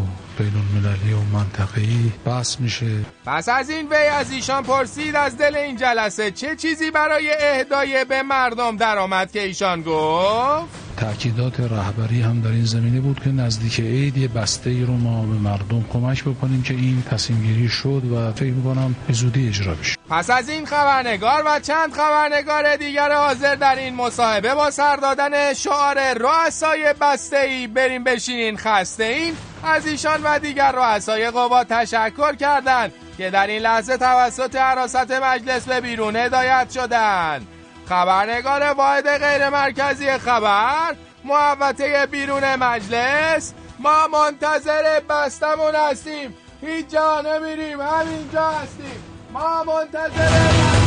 [0.40, 2.86] بین المللی و منطقه‌ای بحث میشه.
[3.26, 8.04] پس از این وی از ایشان پرسید از دل این جلسه چه چیزی برای اهدای
[8.04, 13.80] به مردم درآمد که ایشان گفت؟ تأکیدات رهبری هم در این زمینه بود که نزدیک
[13.80, 18.02] عید یه بسته ای رو ما به مردم کمک بکنیم که این تصمیم گیری شد
[18.12, 19.96] و فکر می‌کنم به زودی اجرا بشه.
[20.10, 25.54] پس از این خبرنگار و چند خبرنگار دیگر حاضر در این مصاحبه با سر دادن
[25.54, 32.34] شعار رؤسای بسته ای بریم بشینین خسته این از ایشان و دیگر رؤسای قوا تشکر
[32.34, 37.46] کردند که در این لحظه توسط حراست مجلس به بیرون هدایت شدند
[37.88, 40.94] خبرنگار واحد غیر مرکزی خبر
[41.24, 46.34] محوطه بیرون مجلس ما منتظر بستمون هستیم.
[46.60, 49.02] هیچ جا نمیریم همینجا هستیم.
[49.32, 50.79] ما منتظر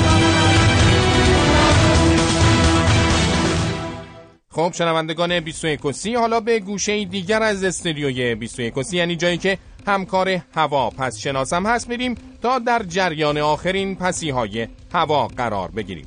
[4.55, 9.57] خب شنوندگان 21 کسی حالا به گوشه دیگر از استودیوی 21 کسی یعنی جایی که
[9.87, 16.05] همکار هوا پس شناسم هست میریم تا در جریان آخرین پسی های هوا قرار بگیریم.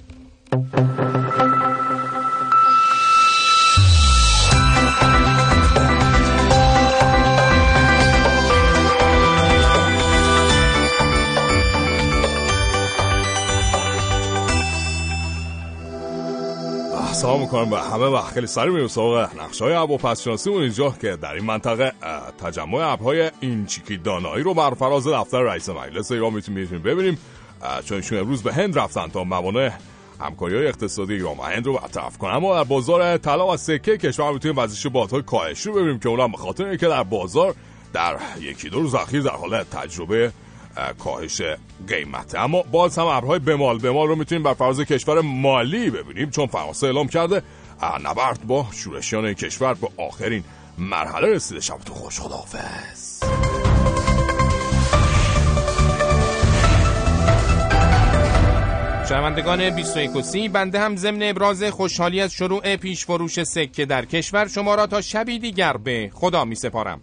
[17.27, 17.71] سلام می‌کنم.
[17.71, 21.17] به همه وقت خیلی سری میریم سراغ نقشه های عب و پسشناسی اون اینجا که
[21.17, 21.93] در این منطقه
[22.45, 27.19] تجمع عب های این چیکی دانایی رو بر فراز دفتر رئیس مجلس ایران می‌تونیم ببینیم.
[27.85, 29.71] چون ایشون امروز به هند رفتن تا موانع
[30.21, 32.35] همکاری های اقتصادی ایران و هند رو برطرف کنن.
[32.35, 36.33] اما در بازار طلا و سکه کشور می‌تونیم وزش بادهای کاهش رو ببینیم که اونم
[36.33, 37.55] به خاطر اینکه در بازار
[37.93, 40.33] در یکی دو روز اخیر در حال تجربه
[40.99, 41.43] کاهش
[41.89, 43.79] قیمته اما باز هم ابرهای بمال.
[43.79, 47.43] بمال رو می‌تونیم بر فراز کشور مالی ببینیم چون فرانسه اعلام کرده
[48.05, 50.45] نبرد با شورشیان کشور به آخرین
[50.79, 51.61] مرحله رسیده.
[51.61, 53.23] شبتون خوش خداحافظ
[59.09, 64.05] شنوندگان 21 و 30 بنده هم ضمن ابراز خوشحالی از شروع پیش فروش سکه در
[64.05, 64.49] کشور.
[64.49, 67.01] شما را تا شبی دیگر به خدا می سپارم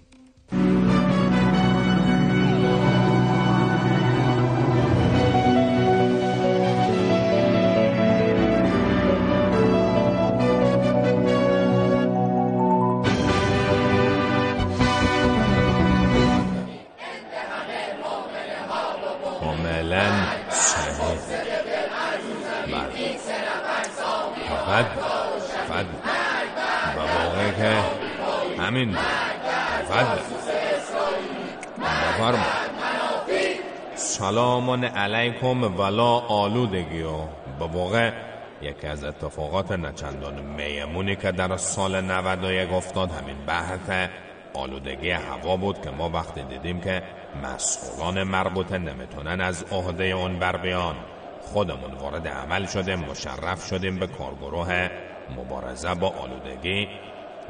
[34.23, 37.17] سلام علیکم ولا آلودگی و
[37.59, 38.11] به واقع
[38.61, 43.11] یکی از اتفاقات نچندان میمونی که در سال 91 افتاد.
[43.11, 44.09] همین بحث
[44.53, 47.03] آلودگی هوا بود که ما وقتی دیدیم که
[47.43, 50.95] مسئولان مربوطه نمی‌تونن از عهده اون بر بیان.
[51.41, 54.89] خودمون وارد عمل شدیم مشرف شدیم به کارگروه
[55.37, 56.87] مبارزه با آلودگی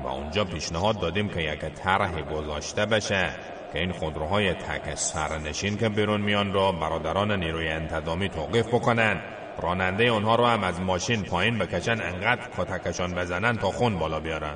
[0.03, 3.29] و اونجا پیشنهاد دادیم که یک طرحی گذاشته بشه.
[3.73, 9.21] که این خودروهای تک سرنشین که بیرون میان را برادران نیروی انتظامی توقیف بکنن.
[9.61, 14.55] راننده اونها رو هم از ماشین پایین بکشن انقدر کتکشان بزنن تا خون بالا بیارن.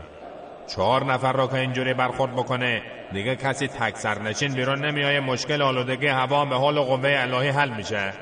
[0.68, 2.82] چهار نفر را که اینجوری برخورد بکنه
[3.14, 8.14] دیگه کسی تک سرنشین بیرون نمیایه مشکل آلودگی هوا به حال قوه الهی حل میشه.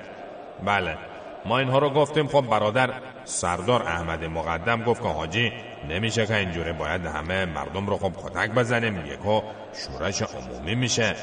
[0.65, 0.97] بله
[1.45, 2.89] ما اینها رو گفتیم خب برادر
[3.23, 5.53] سردار احمد مقدم گفت که حاجی
[5.89, 9.05] نمیشه که اینجوری باید همه مردم رو خب کتک بزنیم.
[9.05, 9.41] یکو
[9.73, 11.15] شورش عمومی میشه.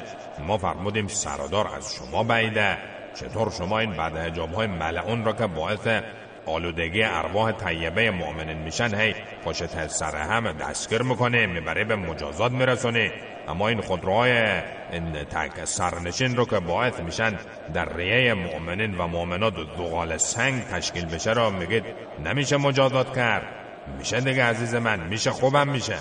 [0.46, 2.78] ما فرمودیم سردار از شما بعیده.
[3.14, 6.02] چطور شما این بعد های ملعون را که باعث
[6.46, 13.12] آلودگی ارواح طیبه مؤمنین میشن هی پشت سر هم دستگیر می‌کنه می‌بره به مجازات میرسونه
[13.48, 14.32] اما این خودروهای
[14.92, 17.38] این تک سرنشین رو که باعث میشن
[17.74, 21.84] در ریه مؤمنین و مؤمنات دوغال سنگ تشکیل بشه را میگید.
[22.24, 23.61] نمیشه مجازات کرد.
[23.98, 25.96] میشه دیگه عزیز من میشه خوبم میشه.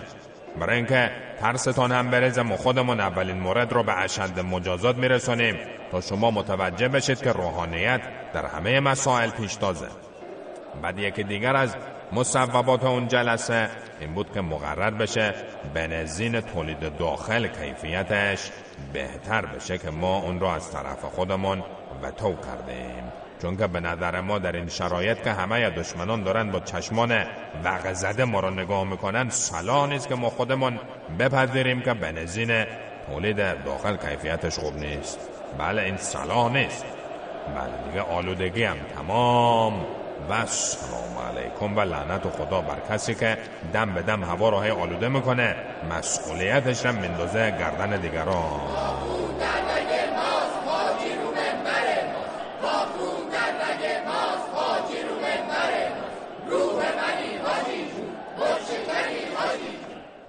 [0.60, 1.12] برای اینکه
[1.42, 5.56] ترستان هم برزم و خودمون اولین مورد رو به اشد مجازات میرسونیم
[5.92, 8.02] تا شما متوجه بشید که روحانیت
[8.34, 9.88] در همه مسائل پیشتازه
[10.82, 11.76] بعد یکی دیگر از
[12.12, 13.70] مصوبات اون جلسه
[14.00, 15.34] این بود که مقرر بشه
[15.74, 18.52] بنزین تولید داخل کیفیتش
[18.94, 21.64] بهتر بشه که ما اون رو از طرف خودمون
[22.02, 23.04] وتو کردیم.
[23.42, 27.12] چون که به نظر ما در این شرایط که همه دشمنان دارن با چشمان
[27.64, 30.80] وقع زده ما رو نگاه می‌کنن صلاح نیست که ما خودمون
[31.20, 32.66] بپذیریم که بنزین
[33.08, 35.20] تولید داخل کیفیتش خوب نیست.
[35.58, 36.86] بله این صلاح نیست.
[37.56, 39.86] بله دیگه آلودگی هم تمام.
[40.30, 43.38] و سلام علیکم و لعنت خدا بر کسی که
[43.74, 45.56] دم به دم هوا هی آلوده می‌کنه
[45.90, 48.62] مسئولیتش رو مندازه گردن دیگران.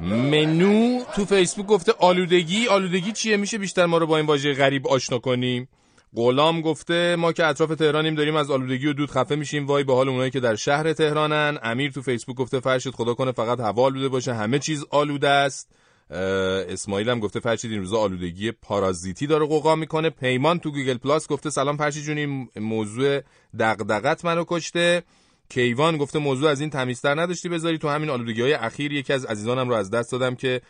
[0.02, 4.86] منو تو فیسبوک گفته آلودگی آلودگی چیه؟ میشه بیشتر ما رو با این واژه غریب
[4.86, 5.68] آشنا کنیم؟
[6.16, 9.66] غلام گفته ما که اطراف تهرانیم داریم از آلودگی و دود خفه میشیم.
[9.66, 11.58] وای به حال اونایی که در شهر تهرانن.
[11.62, 15.68] امیر تو فیسبوک گفته فرشید خدا کنه فقط هوا آلوده باشه همه چیز آلوده است.
[16.10, 20.10] اسماعیل هم گفته فرشید این روزا آلودگی پارازیتی داره غوغا می‌کنه.
[20.10, 23.20] پیمان تو گوگل پلاس گفته سلام فرشید جون این موضوع
[23.58, 25.02] دغدغت منو کشته.
[25.48, 28.92] کیوان گفته موضوع از این تمیزتر نداشتی بذاری تو همین آلودگی های اخیر.
[28.92, 30.60] یکی از عزیزانم رو از دست دادم که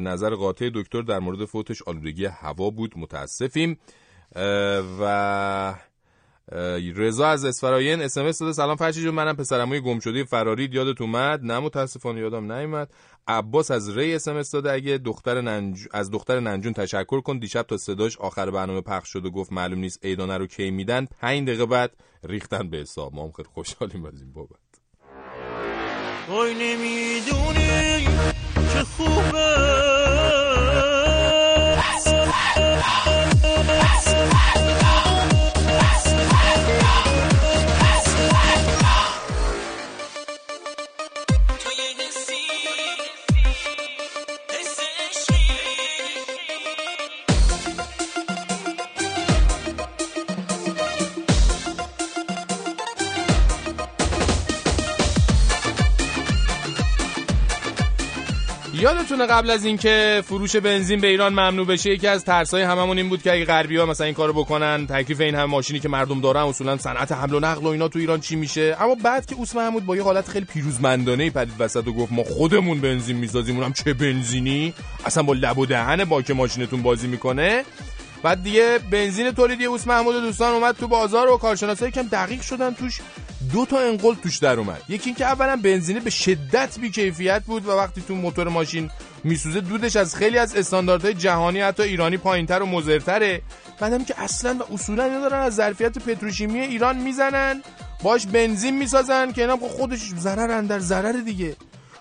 [0.00, 2.92] نظر قاطع دکتر در مورد فوتش آلودگی هوا بود.
[2.96, 3.78] متاسفیم.
[5.00, 5.74] و
[6.96, 8.52] رضا از اسفراین اس ام داده.
[8.52, 12.90] سلام فرشید جون منم پسرعموی گم شده فراری یادت اومد؟ نه متاسفانه یادم نیومد.
[13.30, 15.78] عباس از ری اس ام داده اگه دختر ننج...
[15.92, 17.38] از دختر ننجون تشکر کن.
[17.38, 21.06] دیشب تا صداش آخر برنامه پخش شد و گفت معلوم نیست عیدانه رو کی میدن.
[21.20, 21.92] 5 دقیقه بعد
[22.24, 23.14] ریختن به حساب.
[23.14, 24.50] ما هم خیلی خوشحالیم از این بابت.
[26.28, 28.04] وای نمی‌دونی
[28.72, 29.70] چه خوبه.
[58.80, 63.08] یادتونه قبل از اینکه فروش بنزین به ایران ممنوع بشه یکی از ترسای هممون این
[63.08, 66.20] بود که اگه غربی ها مثلا این کارو بکنن تکلیف این همه ماشینی که مردم
[66.20, 69.34] دارن اصولا صنعت حمل و نقل و اینا تو ایران چی میشه؟ اما بعد که
[69.34, 73.56] اوس محمود با یه حالت خیلی پیروزمندانه پدید وسط و گفت ما خودمون بنزین می‌سازیم
[73.56, 74.74] اونم چه بنزینی؟
[75.04, 77.64] اصلا با لب و دهن باک ماشینتون بازی می‌کنه؟
[78.22, 82.40] بعد دیگه بنزین تولیدی اوس محمود و دوستان اومد تو بازار و کارشناسا کم دقیق
[82.40, 83.00] شدن توش.
[83.52, 84.82] دو تا انقل توش در اومد.
[84.88, 88.90] یکی اینکه اولا بنزینه به شدت بیکیفیت بود و وقتی تو موتور ماشین
[89.24, 93.42] میسوزه دودش از خیلی از استانداردهای جهانی حتی ایرانی پایینتر و مضرتره.
[93.80, 97.62] بعدم که اصلا و اصولا اینا دارن از ظرفیت پتروشیمی ایران می‌زنن.
[98.02, 101.56] باش بنزین می‌سازن که اینا خب خودش ضرر در ضرر دیگه.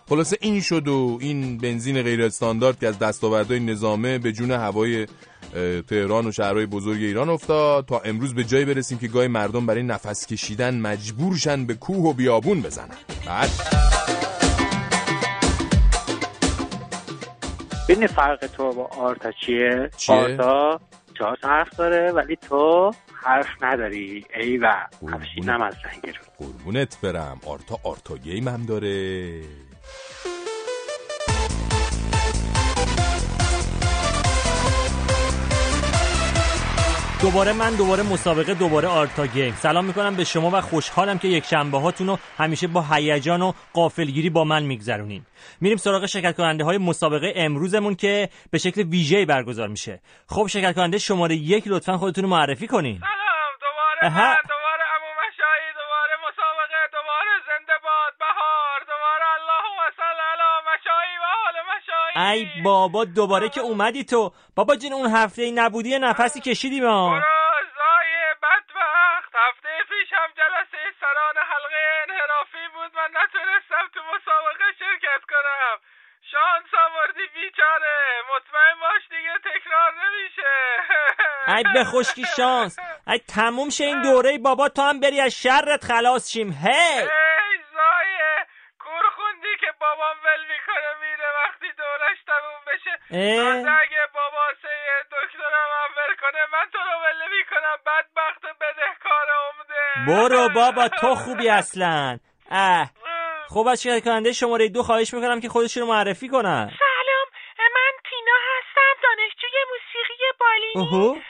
[0.09, 5.07] خلاصه این شد و این بنزین غیر استاندارد که از دستاوردهای نظامه به جون هوای
[5.87, 7.85] تهران و شهرهای بزرگ ایران افتاد.
[7.85, 12.13] تا امروز به جایی برسیم که گاهی مردم برای نفس کشیدن مجبورشن به کوه و
[12.13, 12.97] بیابون بزنن.
[13.25, 13.49] بعد.
[17.89, 20.79] ببین فرق تو با آرتا چیه؟ چیه؟ آرتا
[21.17, 22.91] چهار حرف داره ولی تو
[23.23, 24.25] حرف نداری.
[24.39, 24.73] ای و
[25.13, 27.39] افشینم از رنگ رو قربونت برم.
[27.45, 29.41] آرتا آرتا game هم داره.
[37.21, 39.53] دوباره من دوباره مسابقه دوباره آرتا game.
[39.53, 43.53] سلام می‌کنم به شما و خوشحالم که یک شنبه هاتون رو همیشه با هیجان و
[43.73, 45.25] غافلگیری با من میگذرونین.
[45.61, 49.99] میریم سراغ شرکت کننده های مسابقه امروزمون که به شکل ویژه‌ای برگزار میشه.
[50.27, 52.99] خب شرکت کننده شماره یک لطفا خودتون رو معرفی کنین.
[52.99, 54.29] سلام دوباره اها.
[54.29, 61.15] من دوباره امو مشایی دوباره مسابقه دوباره زنده باد بهار دوباره اللهم صل علی مشایی
[61.23, 64.31] و آل مشایی ای بابا دوباره که اومدی تو.
[64.55, 67.21] بابا جون اون هفته ای نبودی یه نفسی کشیدی ما.
[67.79, 68.13] زای
[68.43, 69.33] بدبخت.
[69.45, 72.91] هفته پیش هم جلسه سران حلقه انحرافی بود.
[72.95, 75.77] من نتونستم تو مسابقه شرکت کنم.
[76.31, 77.97] شانس آوردی بیچاره.
[78.35, 80.53] مطمئن باش دیگه تکرار نمیشه.
[81.57, 82.79] ای به خشکی شانس.
[83.07, 86.51] ای تموم شه این دوره بابا تو هم بری از شرت خلاص شیم.
[86.63, 87.01] هی!
[87.01, 88.35] ای زایه
[88.79, 92.97] کور خوندی که بابام ول می‌کنه میره وقتی دورش تموم بشه.
[93.09, 94.69] تازه اگه بابا سه
[95.11, 99.83] دکترم هم ول کنه من تو رو ول می‌کنم بدبخت بدهکار عمده.
[100.07, 102.19] برو بابا تو خوبی اصلا.
[102.51, 102.89] اه.
[103.49, 106.71] خب از شرکت کننده؟ شماره دو خواهش می‌کنم که خودشون رو معرفی کنن.
[106.79, 107.27] سلام
[107.75, 111.21] من تینا هستم دانشجوی موسیقی بالینی.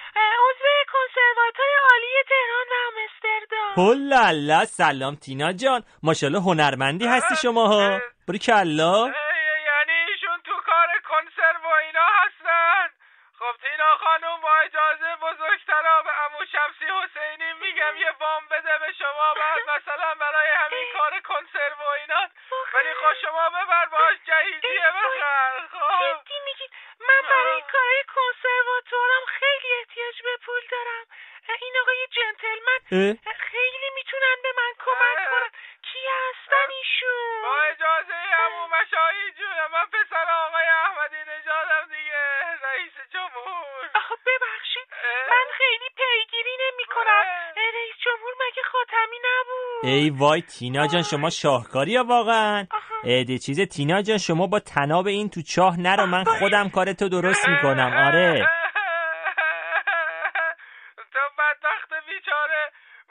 [0.49, 3.87] عضو کنسرواتوار عالی تهران و آمستردام.
[3.87, 5.83] هلالا سلام تینا جان.
[6.03, 9.11] ماشاءالله هنرمندی هستی شما ها بری کلا.
[49.89, 52.67] ای وای تینا جان شما شاهکاری یا واقعا.
[53.03, 57.09] ایده چیز تینا جان شما با تناب این تو چاه نرو من خودم کار تو
[57.09, 57.93] درست می‌کنم.
[58.07, 58.33] آره.
[61.13, 62.61] تو بدبخت بیچاره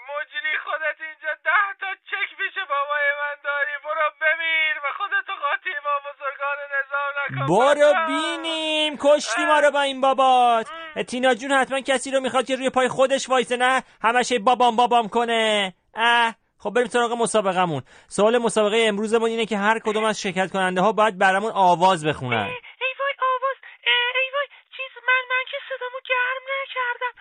[0.08, 3.74] مجری خودت اینجا ده تا چک پیش بابای من داری.
[3.84, 8.96] برو بمیر و خودتو قاطی با بزرگان نظام نکن برو بینیم.
[9.00, 10.66] کشتی ما رو با این بابات.
[11.08, 14.76] تینا جون حتما کسی رو می‌خواد که روی پای خودش وایسه نه؟ همش هی بابام
[14.76, 15.74] بابام کنه.
[15.94, 16.34] اه.
[16.62, 20.92] خب بریم سراغ مسابقمون سوال مسابقه امروزمون اینه که هر کدوم از شرکت کننده ها
[20.92, 22.48] باید برامون آواز بخونن.
[22.82, 23.58] ای وای آواز.
[23.86, 27.12] ای وای چیز من من که صدامو گرم نکردم.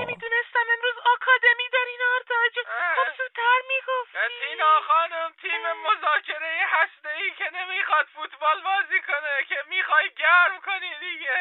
[0.00, 2.54] نمی‌دونستم امروز آکادمی دارین آرتاج
[2.96, 9.58] خب زودتر می‌گفت تینا خانم تیم مذاکره هسته ای که نمی‌خواد فوتبال بازی کنه که
[9.70, 11.40] می‌خوای گرم کنی دیگه.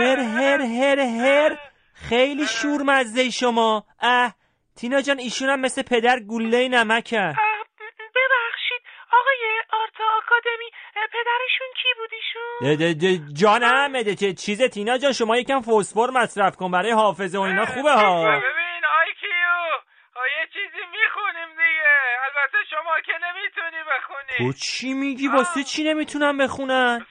[0.00, 1.58] هر هر هر هر.
[2.08, 3.84] خیلی شورمزه شما.
[4.00, 4.34] اه.
[4.78, 7.34] تینا جان ایشون هم مثل پدر گله نمکن.
[8.16, 14.62] ببخشید آقای آرتا آکادمی پدرشون کی بود ایشون؟ ده- ده- ده- جانم ده- چه چیز
[14.62, 19.12] تینا جان شما یکم فسفر مصرف کن برای حافظه و اینا خوبه ها؟ ببین آی
[19.20, 19.58] کیو
[20.40, 24.52] یه چیزی می‌خونیم دیگه البته شما که نمی‌تونی بخونی.
[24.52, 27.06] تو چی میگی؟ واسه چی نمی‌تونم بخونن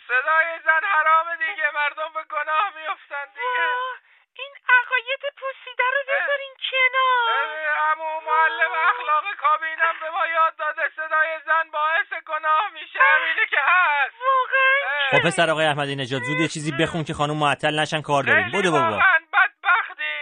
[15.11, 18.51] خب پسر آقای احمدی نژاد زود یه چیزی بخون که خانم معطل نشن کار داریم.
[18.51, 18.85] بودو بابا.
[18.85, 20.17] بدبختی.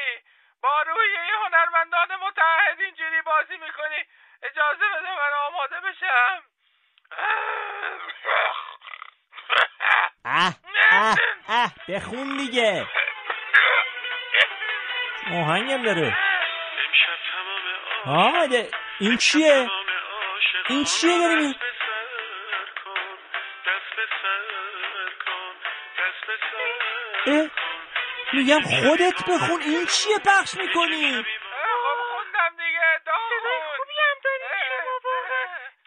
[0.63, 4.03] با روحیه هنرمندان متحد اینجوری بازی می‌کنی.
[4.43, 6.41] اجازه بده من آماده بشم.
[10.25, 10.53] اه
[10.91, 11.15] اه
[11.49, 12.87] اه بخون دیگه.
[15.31, 16.17] آهنگم داره.
[18.05, 18.69] آه ده-
[18.99, 19.67] این چیه؟
[20.69, 21.55] این چیه داری
[28.45, 34.95] میگم خودت بخون این چیه پخش می‌کنی؟ خب خوندم دیگه صدای خوبی هم داری شما
[35.05, 35.45] واقعا.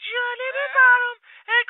[0.09, 1.17] جالبه برام.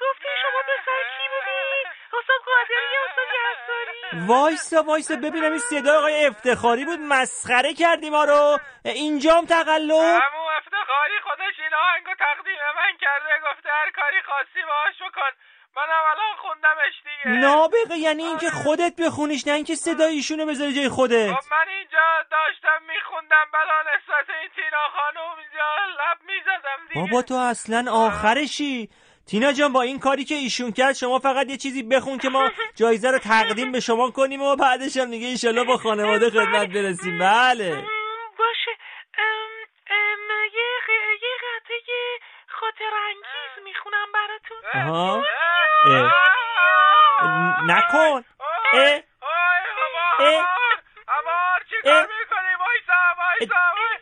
[0.03, 5.97] گفتی شما پسر کی بودی؟ استاد قادری یا استاد یزدانی وایسا وایسا ببینم این صدای
[5.97, 8.59] آقای افتخاری بود مسخره کردی ما رو.
[8.85, 9.91] اینجام تقلب
[10.25, 15.33] همون افتخاری خودش این آهنگو تقدیم من کرده گفته هر کاری خاصی باهاش بکن
[15.77, 17.37] منم الان خوندمش دیگه.
[17.37, 21.33] نابغه یعنی اینکه خودت بخونیش نه اینکه صدای ایشونو بذاری جای خودت.
[21.33, 25.69] خب من اینجا داشتم میخوندم بلا نسبت این تینا خانوم اینجا
[25.99, 27.01] لب می‌زدم دیگه.
[27.01, 28.89] بابا تو اصلا آخرشی.
[29.27, 32.51] تینا جان با این کاری که ایشون کرد شما فقط یه چیزی بخون که ما
[32.75, 37.19] جایزه رو تقدیم به شما کنیم و بعدش هم دیگه ایشالله با خانواده خدمت برسیم.
[37.19, 37.75] بله.
[38.39, 38.71] باشه.
[39.19, 39.51] ام،
[39.91, 40.69] ام، یه
[41.45, 41.79] قطعه
[42.49, 45.25] خاطر انگیز می‌خونم براتون.
[47.67, 48.25] نکن.
[48.73, 49.03] اه.
[50.21, 50.47] اه.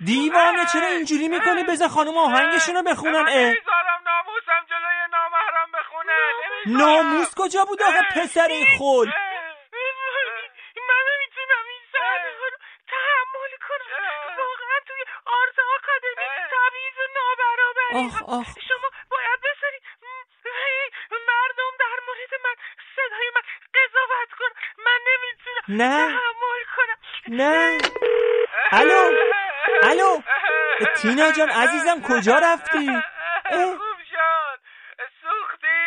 [0.01, 3.17] دیوانه چرا اینجوری می‌کنی؟ بذار خانم آهنگشونو بخونن.
[3.17, 3.25] اه.
[3.25, 6.13] نمی‌ذارم ناموسم جلوی نامحرم بخونه.
[6.67, 6.87] نمی‌ذارم.
[6.87, 8.49] ناموس کجا بود آخه؟ پسر
[8.79, 9.09] خود
[10.89, 11.83] من نمی‌تونم این
[12.41, 12.49] رو
[12.89, 14.37] تحمل کنم.
[14.39, 17.95] واقعا توی آرت آکادمی تبعیض و نابرابری.
[18.07, 18.49] آخ، آخ.
[25.69, 26.19] نه.
[27.29, 27.79] نه.
[28.73, 29.13] الو.
[29.83, 30.23] الو.
[30.97, 32.87] تینا جان عزیزم کجا رفتی.
[33.51, 34.59] خوب شد.
[35.23, 35.87] سوختی.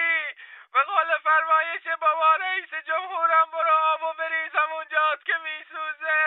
[0.73, 6.19] به قول فرمایش بابا رئیس جمهورم برو آب و بریزم اونجاست که میسوزه.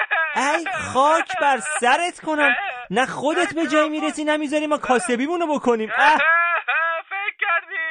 [0.57, 2.57] ای خاک بر سرت کنم.
[2.91, 5.93] نه خودت به جایی می‌رسی نمی‌ذاری ما کاسبیمونو بکنیم.
[5.97, 6.19] اه
[7.13, 7.91] فکر کردی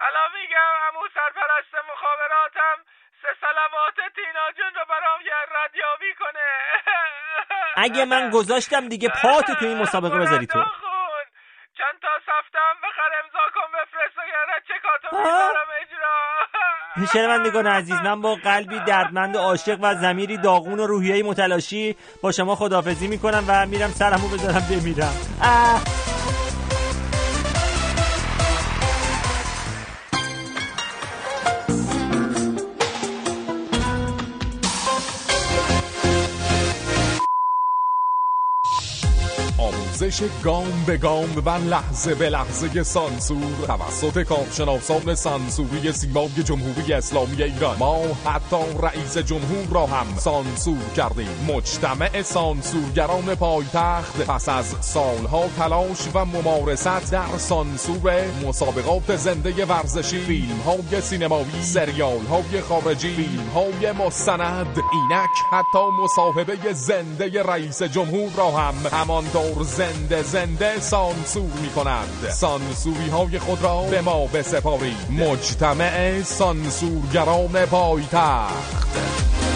[0.00, 2.76] الان میگم امو سرپرست مخابراتم
[3.22, 6.48] سه سلوات تینا جون رو برام یه ردیابی کنه
[7.84, 10.58] اگه من گذاشتم دیگه پاتو تو این مسابقه بذاری تو
[11.78, 15.22] چند تا سفتم بخر امضا کن بفرست وگرنه چه کاتو آه.
[15.22, 21.22] می‌ذارم اجرا شنوندگان عزیز من با قلبی دردمند و عاشق و زمیری داغون و روحیه
[21.22, 26.03] متلاشی با شما خدافزی می‌کنم و میرم سرمو بذارم بمیرم اه.
[40.14, 43.66] آموزش گام به گام و لحظه به لحظه سانسور.
[43.66, 51.28] توسط کارشناسان سانسوری سیمای جمهوری اسلامی ایران ما حتی رئیس جمهور را هم سانسور کردیم.
[51.48, 60.60] مجتمع سانسورگران پایتخت پس از سالها تلاش و ممارست در سانسور مسابقات زنده ورزشی فیلم
[60.66, 64.78] های سینمایی سریال های خارجی فیلم های مستند.
[64.92, 73.08] اینک حتی مصاحبه زنده رئیس جمهور را هم همانطور زنده زنده سانسور می کند سانسوری
[73.08, 74.96] های خود را به ما بسپارید.
[75.10, 79.53] مجتمع سانسورگران پایتخت.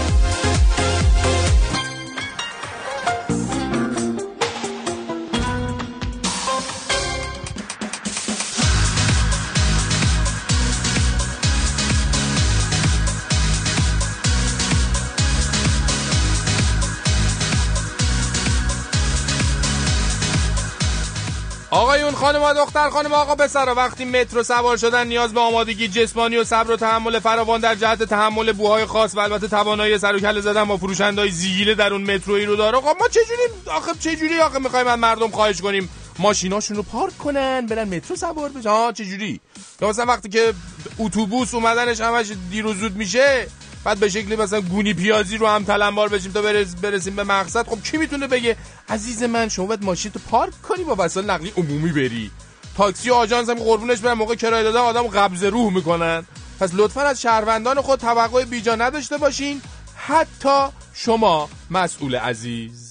[22.32, 26.70] خانم دختر خانم آقا پسرا وقتی مترو سوار شدن نیاز به آمادگی جسمانی و صبر
[26.70, 30.64] و تحمل فراوان در جهت تحمل بوهای خاص و البته توانایی سر و کله زدن
[30.64, 32.78] با فروشندهای زیگیل در اون مترویی رو داره.
[32.78, 37.66] خب ما چجوری آخه چجوری آخه می‌خوایم از مردم خواهش کنیم؟ ماشیناشون رو پارک کنن
[37.66, 38.68] برن مترو سوار بشن.
[38.68, 39.40] ها چجوری؟
[39.82, 40.54] یا مثلا وقتی که
[40.98, 43.46] اتوبوس اومدنش همش دیر و زود میشه
[43.84, 47.66] بعد به شکلی مثلا گونی پیازی رو هم تلمبار بشیم تا برس برسیم به مقصد.
[47.66, 48.56] خب کی می‌تونه بگه
[48.88, 52.30] عزیز من شما باید ماشین تو پارک کنی با وسایل نقلیه عمومی بری.
[52.76, 56.24] تاکسی و آژانس هم قربونش برن موقع کرایه دادن آدم قبض روح می‌کنن.
[56.60, 59.62] پس لطفا از شهروندان خود توقع بیجا نداشته باشین.
[59.96, 62.87] حتی شما مسئول عزیز.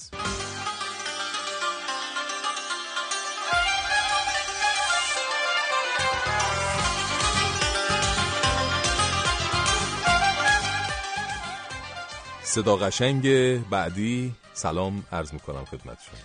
[12.47, 13.27] صدا قشنگ.
[13.69, 16.19] بعدی سلام عرض می‌کنم خدمت شما.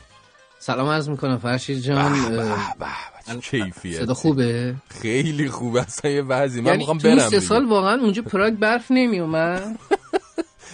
[0.58, 2.16] سلام عرض می‌کنم فرشید جان.
[3.42, 4.00] کیفیت.
[4.00, 7.40] صدا خوبه؟ خیلی خوبه اصلا یه بعضی من یعنی می‌خوام برم سه.
[7.40, 9.78] سال واقعا اونجا پراگ برف نمیومد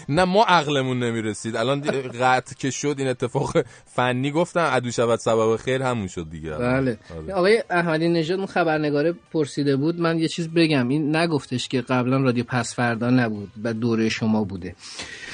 [0.09, 1.57] نه ما عقلمون نمی‌رسید.
[1.57, 1.81] الان
[2.21, 3.53] قطع که شد این اتفاق
[3.87, 6.51] فنی گفتم عدو شود سبب خیر همون شد دیگه.
[6.51, 6.99] بله.
[7.17, 7.35] آره.
[7.35, 10.01] آقای احمدی نژاد اون خبرنگاره پرسیده بود.
[10.01, 10.89] من یه چیز بگم.
[10.89, 14.75] این نگفتش که قبلا رادیو پس فردا نبود و دوره شما بوده.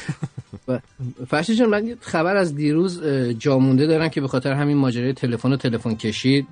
[1.31, 3.05] فرشید جان من خبر از دیروز
[3.39, 6.47] جامونده دارم که به خاطر همین ماجرای تلفن و تلفن کشید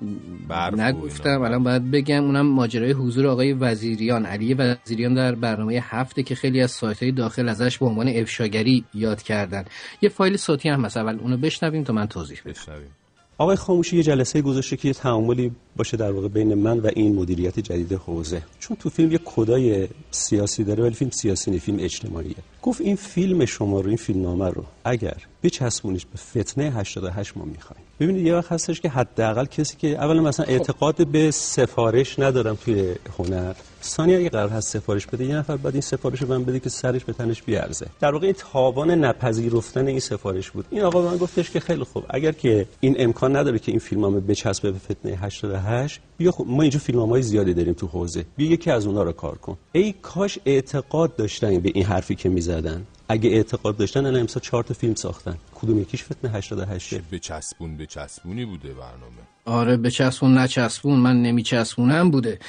[0.77, 1.41] نگفتم.
[1.41, 6.61] الان باید بگم اونم ماجرای حضور آقای وزیریان علی وزیریان در برنامه هفته که خیلی
[6.61, 9.65] از سایت های داخل ازش به عنوان افشاگری یاد کردن.
[10.01, 13.02] یه فایل صوتی هم هست اول اونو بشنویم تا من توضیح بدم.
[13.37, 17.15] آقای خاموشی یه جلسه گذاشته که یه تعاملی باشه در واقع بین من و این
[17.15, 18.41] مدیریت جدید حوزه.
[18.59, 22.35] چون تو فیلم یه کدای سیاسی داره ولی فیلم سیاسی نیست فیلم اجتماعیه.
[22.61, 27.83] گفت این فیلم شما رو این فیلمنامه رو اگر بچسبونیش به فتنه 88 ما می‌خوایم.
[27.99, 32.95] ببینید یه وقت هستش که حداقل کسی که اولا مثلا اعتقاد به سفارش ندارم توی
[33.17, 33.53] هنر.
[33.83, 36.69] ثانی اگه قرار هست سفارش بده یه نفر بعد این سفارش رو من بده که
[36.69, 37.87] سرش به تنش بیارزه.
[37.99, 40.65] در واقع این تاوان نپذیرفتن این سفارش بود.
[40.69, 44.19] این آقا من گفتش که خیلی خوب اگر که این امکان نداره که این فیلمنامه
[44.19, 48.25] بچسبه به فتنه 88 بیا خب ما اینجا فیلمنامه‌های زیادی داریم تو حوزه.
[48.37, 49.57] بیا یکی از اونها رو کار کن.
[49.71, 52.85] ای کاش اعتقاد داشتن به این حرفی که می‌زدن.
[53.13, 55.37] اگه اعتقاد داشتن الان امسال چهار تا فیلم ساختن.
[55.55, 59.21] کدوم یکیش فتنه 88 به چسبون به چسبونی بوده برنامه.
[59.45, 60.99] آره به چسبون نچسبون.
[60.99, 62.39] من نمیچسبونم بوده.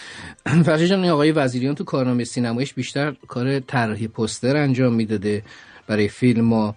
[0.67, 5.43] فرشید جان آقای وزیریان تو کارنامه سینماییش بیشتر کار طراحی پوستر انجام می‌داده
[5.87, 6.75] برای فیلم ها.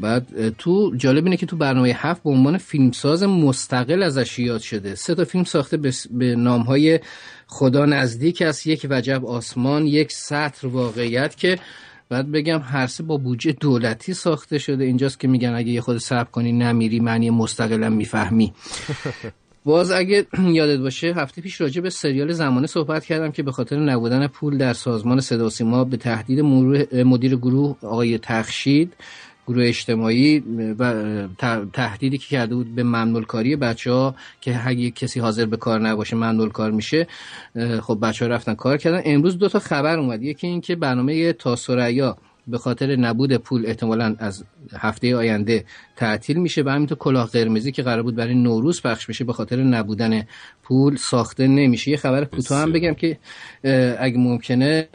[0.00, 4.94] بعد تو جالب اینه که تو برنامه هفت به عنوان فیلمساز مستقل ازش یاد شده.
[4.94, 7.00] سه تا فیلم ساخته به, به نام های
[7.46, 8.66] خدا نزدیک است.
[8.66, 11.58] یک وجب آسمان یک سطر واقعیت که
[12.10, 14.84] بعد بگم هر سه با بودجه دولتی ساخته شده.
[14.84, 18.52] اینجاست که میگن اگه یه خود صبر کنی نمیری معنی مستقلم می‌فهمی.
[19.64, 20.26] باز اگه
[20.58, 24.58] یادت باشه هفته پیش راجع به سریال زمانه صحبت کردم که به خاطر نبودن پول
[24.58, 26.40] در سازمان صدا و سیما به تهدید
[26.94, 28.94] مدیر گروه آقای تخشید
[29.50, 30.38] گروه اجتماعی
[30.78, 30.94] و
[31.72, 35.80] تهدیدی که کرده بود به ممنول کاری بچه ها که اگه کسی حاضر به کار
[35.80, 37.06] نباشه ممنول کار میشه
[37.82, 39.02] خب بچه ها رفتن کار کردن.
[39.04, 40.22] امروز دو تا خبر اومد.
[40.22, 42.16] یکی این که برنامه تا ثریا
[42.50, 44.44] به خاطر نبود پول احتمالا از
[44.78, 45.64] هفته آینده
[45.96, 49.62] تعطیل میشه و همینطور کلاه قرمزی که قرار بود برای نوروز پخش بشه به خاطر
[49.62, 50.26] نبودن
[50.62, 51.90] پول ساخته نمیشه.
[51.90, 53.18] یه خبر کوتاه هم بگم که
[53.98, 54.88] اگه ممکنه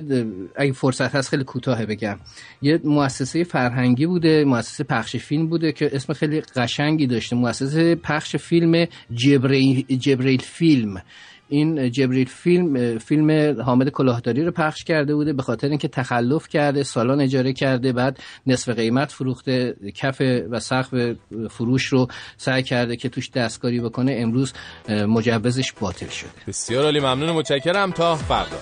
[0.56, 2.18] اگه فرصت هست خیلی کوتاه بگم.
[2.62, 7.36] یه مؤسسه فرهنگی بوده مؤسسه پخش فیلم بوده که اسم خیلی قشنگی داشته.
[7.36, 11.02] مؤسسه پخش فیلم جبریل, جبریل فیلم.
[11.50, 16.84] این جبریل فیلم فیلم حامد کلاهداری رو پخش کرده بوده به خاطر اینکه تخلف کرده
[16.84, 21.16] سالان اجاره کرده بعد نصف قیمت فروخته کف و سقف
[21.50, 24.16] فروش رو سعی کرده که توش دستکاری بکنه.
[24.18, 24.54] امروز
[24.90, 26.30] مجوزش باطل شده.
[26.48, 27.92] بسیار عالی ممنون و متشکرم.
[27.92, 28.58] تا فردا.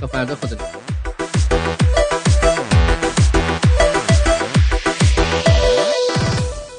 [0.00, 0.56] تا فردا خدا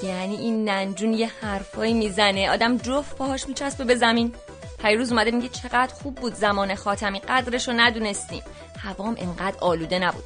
[0.04, 2.50] یعنی این ننجون یه حرفایی می‌زنه.
[2.50, 4.34] آدم جفت پاهاش میچسبه به زمین.
[4.82, 8.44] پیروز اومده میگه چقدر خوب بود زمان خاتمی قدرش رو ندونستیم.
[8.84, 10.24] هوام انقدر آلوده نبود.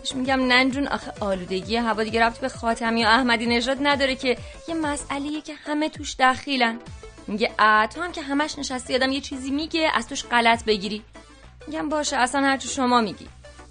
[0.00, 4.36] بهش میگم ننجون آخه آلودگی هوا دیگه ربط به خاتمی و احمدی نژاد نداره که.
[4.68, 6.78] یه مسئلهیه که همه توش دخیلن.
[7.26, 11.02] میگه اه هم که همش نشستی آدم یه چیزی میگه از توش غلط بگیری.
[11.66, 13.28] میگم باشه اصلا هرچی شما میگی.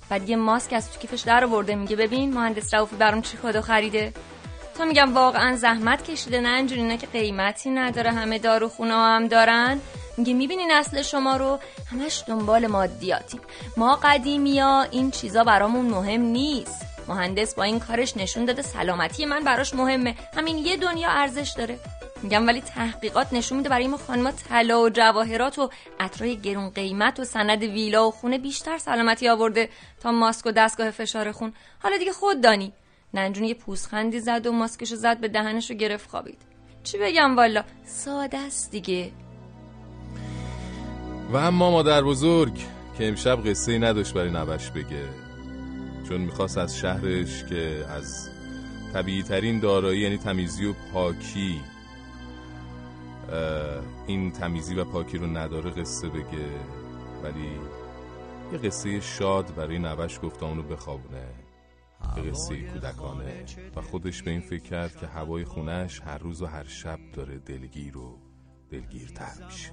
[0.10, 3.62] بعد یه ماسک از تو کیفش در آورده میگه ببین مهندس رؤوفی برام چی کادو
[3.62, 4.14] خریده.
[4.78, 9.80] تا میگم واقعا زحمت کشیده اینجوری اینا که قیمتی نداره همه دارو خونه هم دارن.
[10.22, 11.60] میگه می‌بینی نسل شما رو
[11.92, 13.42] همش دنبال مادیاتیم
[13.78, 16.86] ما قدیمی ها این چیزا برامون مهم نیست.
[17.08, 20.16] مهندس با این کارش نشون داده سلامتی من براش مهمه.
[20.38, 21.80] همین یه دنیا ارزش داره.
[22.24, 25.70] میگم ولی تحقیقات نشون میده برای ما خانما طلا و جواهرات و
[26.00, 29.70] عطرای گرون قیمت و سند ویلا و خونه بیشتر سلامتی آورده
[30.02, 31.54] تا ماسک و دستگاه فشار خون.
[31.84, 32.74] حالا دیگه خود دانی.
[33.14, 36.42] ننجون یه پوزخندی زد و ماسکشو زد به دهنش و گرفت خوابید.
[36.84, 39.12] چی بگم والا؟ ساده است دیگه.
[41.32, 42.54] و اما مادر بزرگ
[42.98, 45.06] که امشب قصه نداشت برای نوش بگه
[46.10, 48.30] چون می‌خواست از شهرش که از
[48.94, 51.62] طبیعی ترین دارایی یعنی تمیزی و پاکی
[54.08, 56.50] این تمیزی و پاکی رو نداره قصه بگه.
[57.24, 57.50] ولی
[58.52, 61.28] یه قصه شاد برای نوش گفت اونو بخوابونه.
[62.18, 63.46] یه قصه کودکانه.
[63.76, 67.38] و خودش به این فکر کرد که هوای خونش هر روز و هر شب داره
[67.38, 68.31] دلگیر و
[68.72, 69.70] دلگیرتر میشه.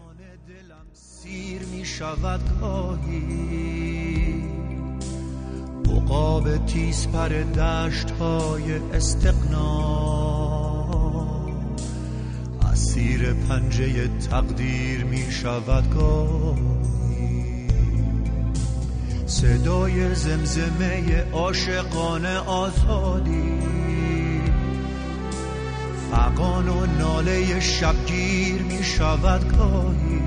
[0.92, 4.44] سیر می شود گاهی
[5.90, 9.68] عقاب تیز پر دشت های استقنا
[12.72, 17.68] اسیر پنجه تقدیر می شود گاهی.
[19.26, 23.77] صدای زمزمه عاشقان آزادی.
[26.10, 30.20] فقان و ناله شبگیر می شود گاهی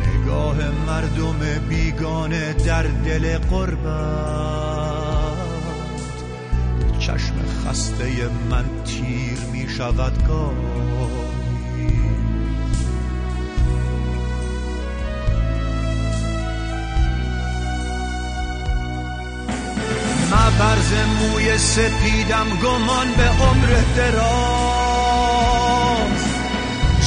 [0.00, 0.56] نگاه
[0.86, 4.80] مردم بیگانه در دل قربت.
[6.98, 11.29] چشم خسته من تیر می شود گاهی
[20.32, 23.66] مبرز موی سپیدم گمان به عمر
[23.96, 24.30] دراز.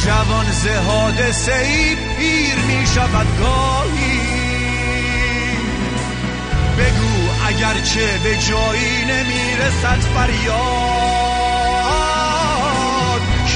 [0.06, 4.20] جوان ز حادثه ای پیر می شود گاهی.
[6.78, 11.34] بگو اگرچه به جایی نمی‌رسد فریاد.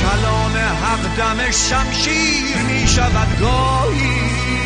[0.01, 4.56] کلام حق دم شمشیر می شود گاهی.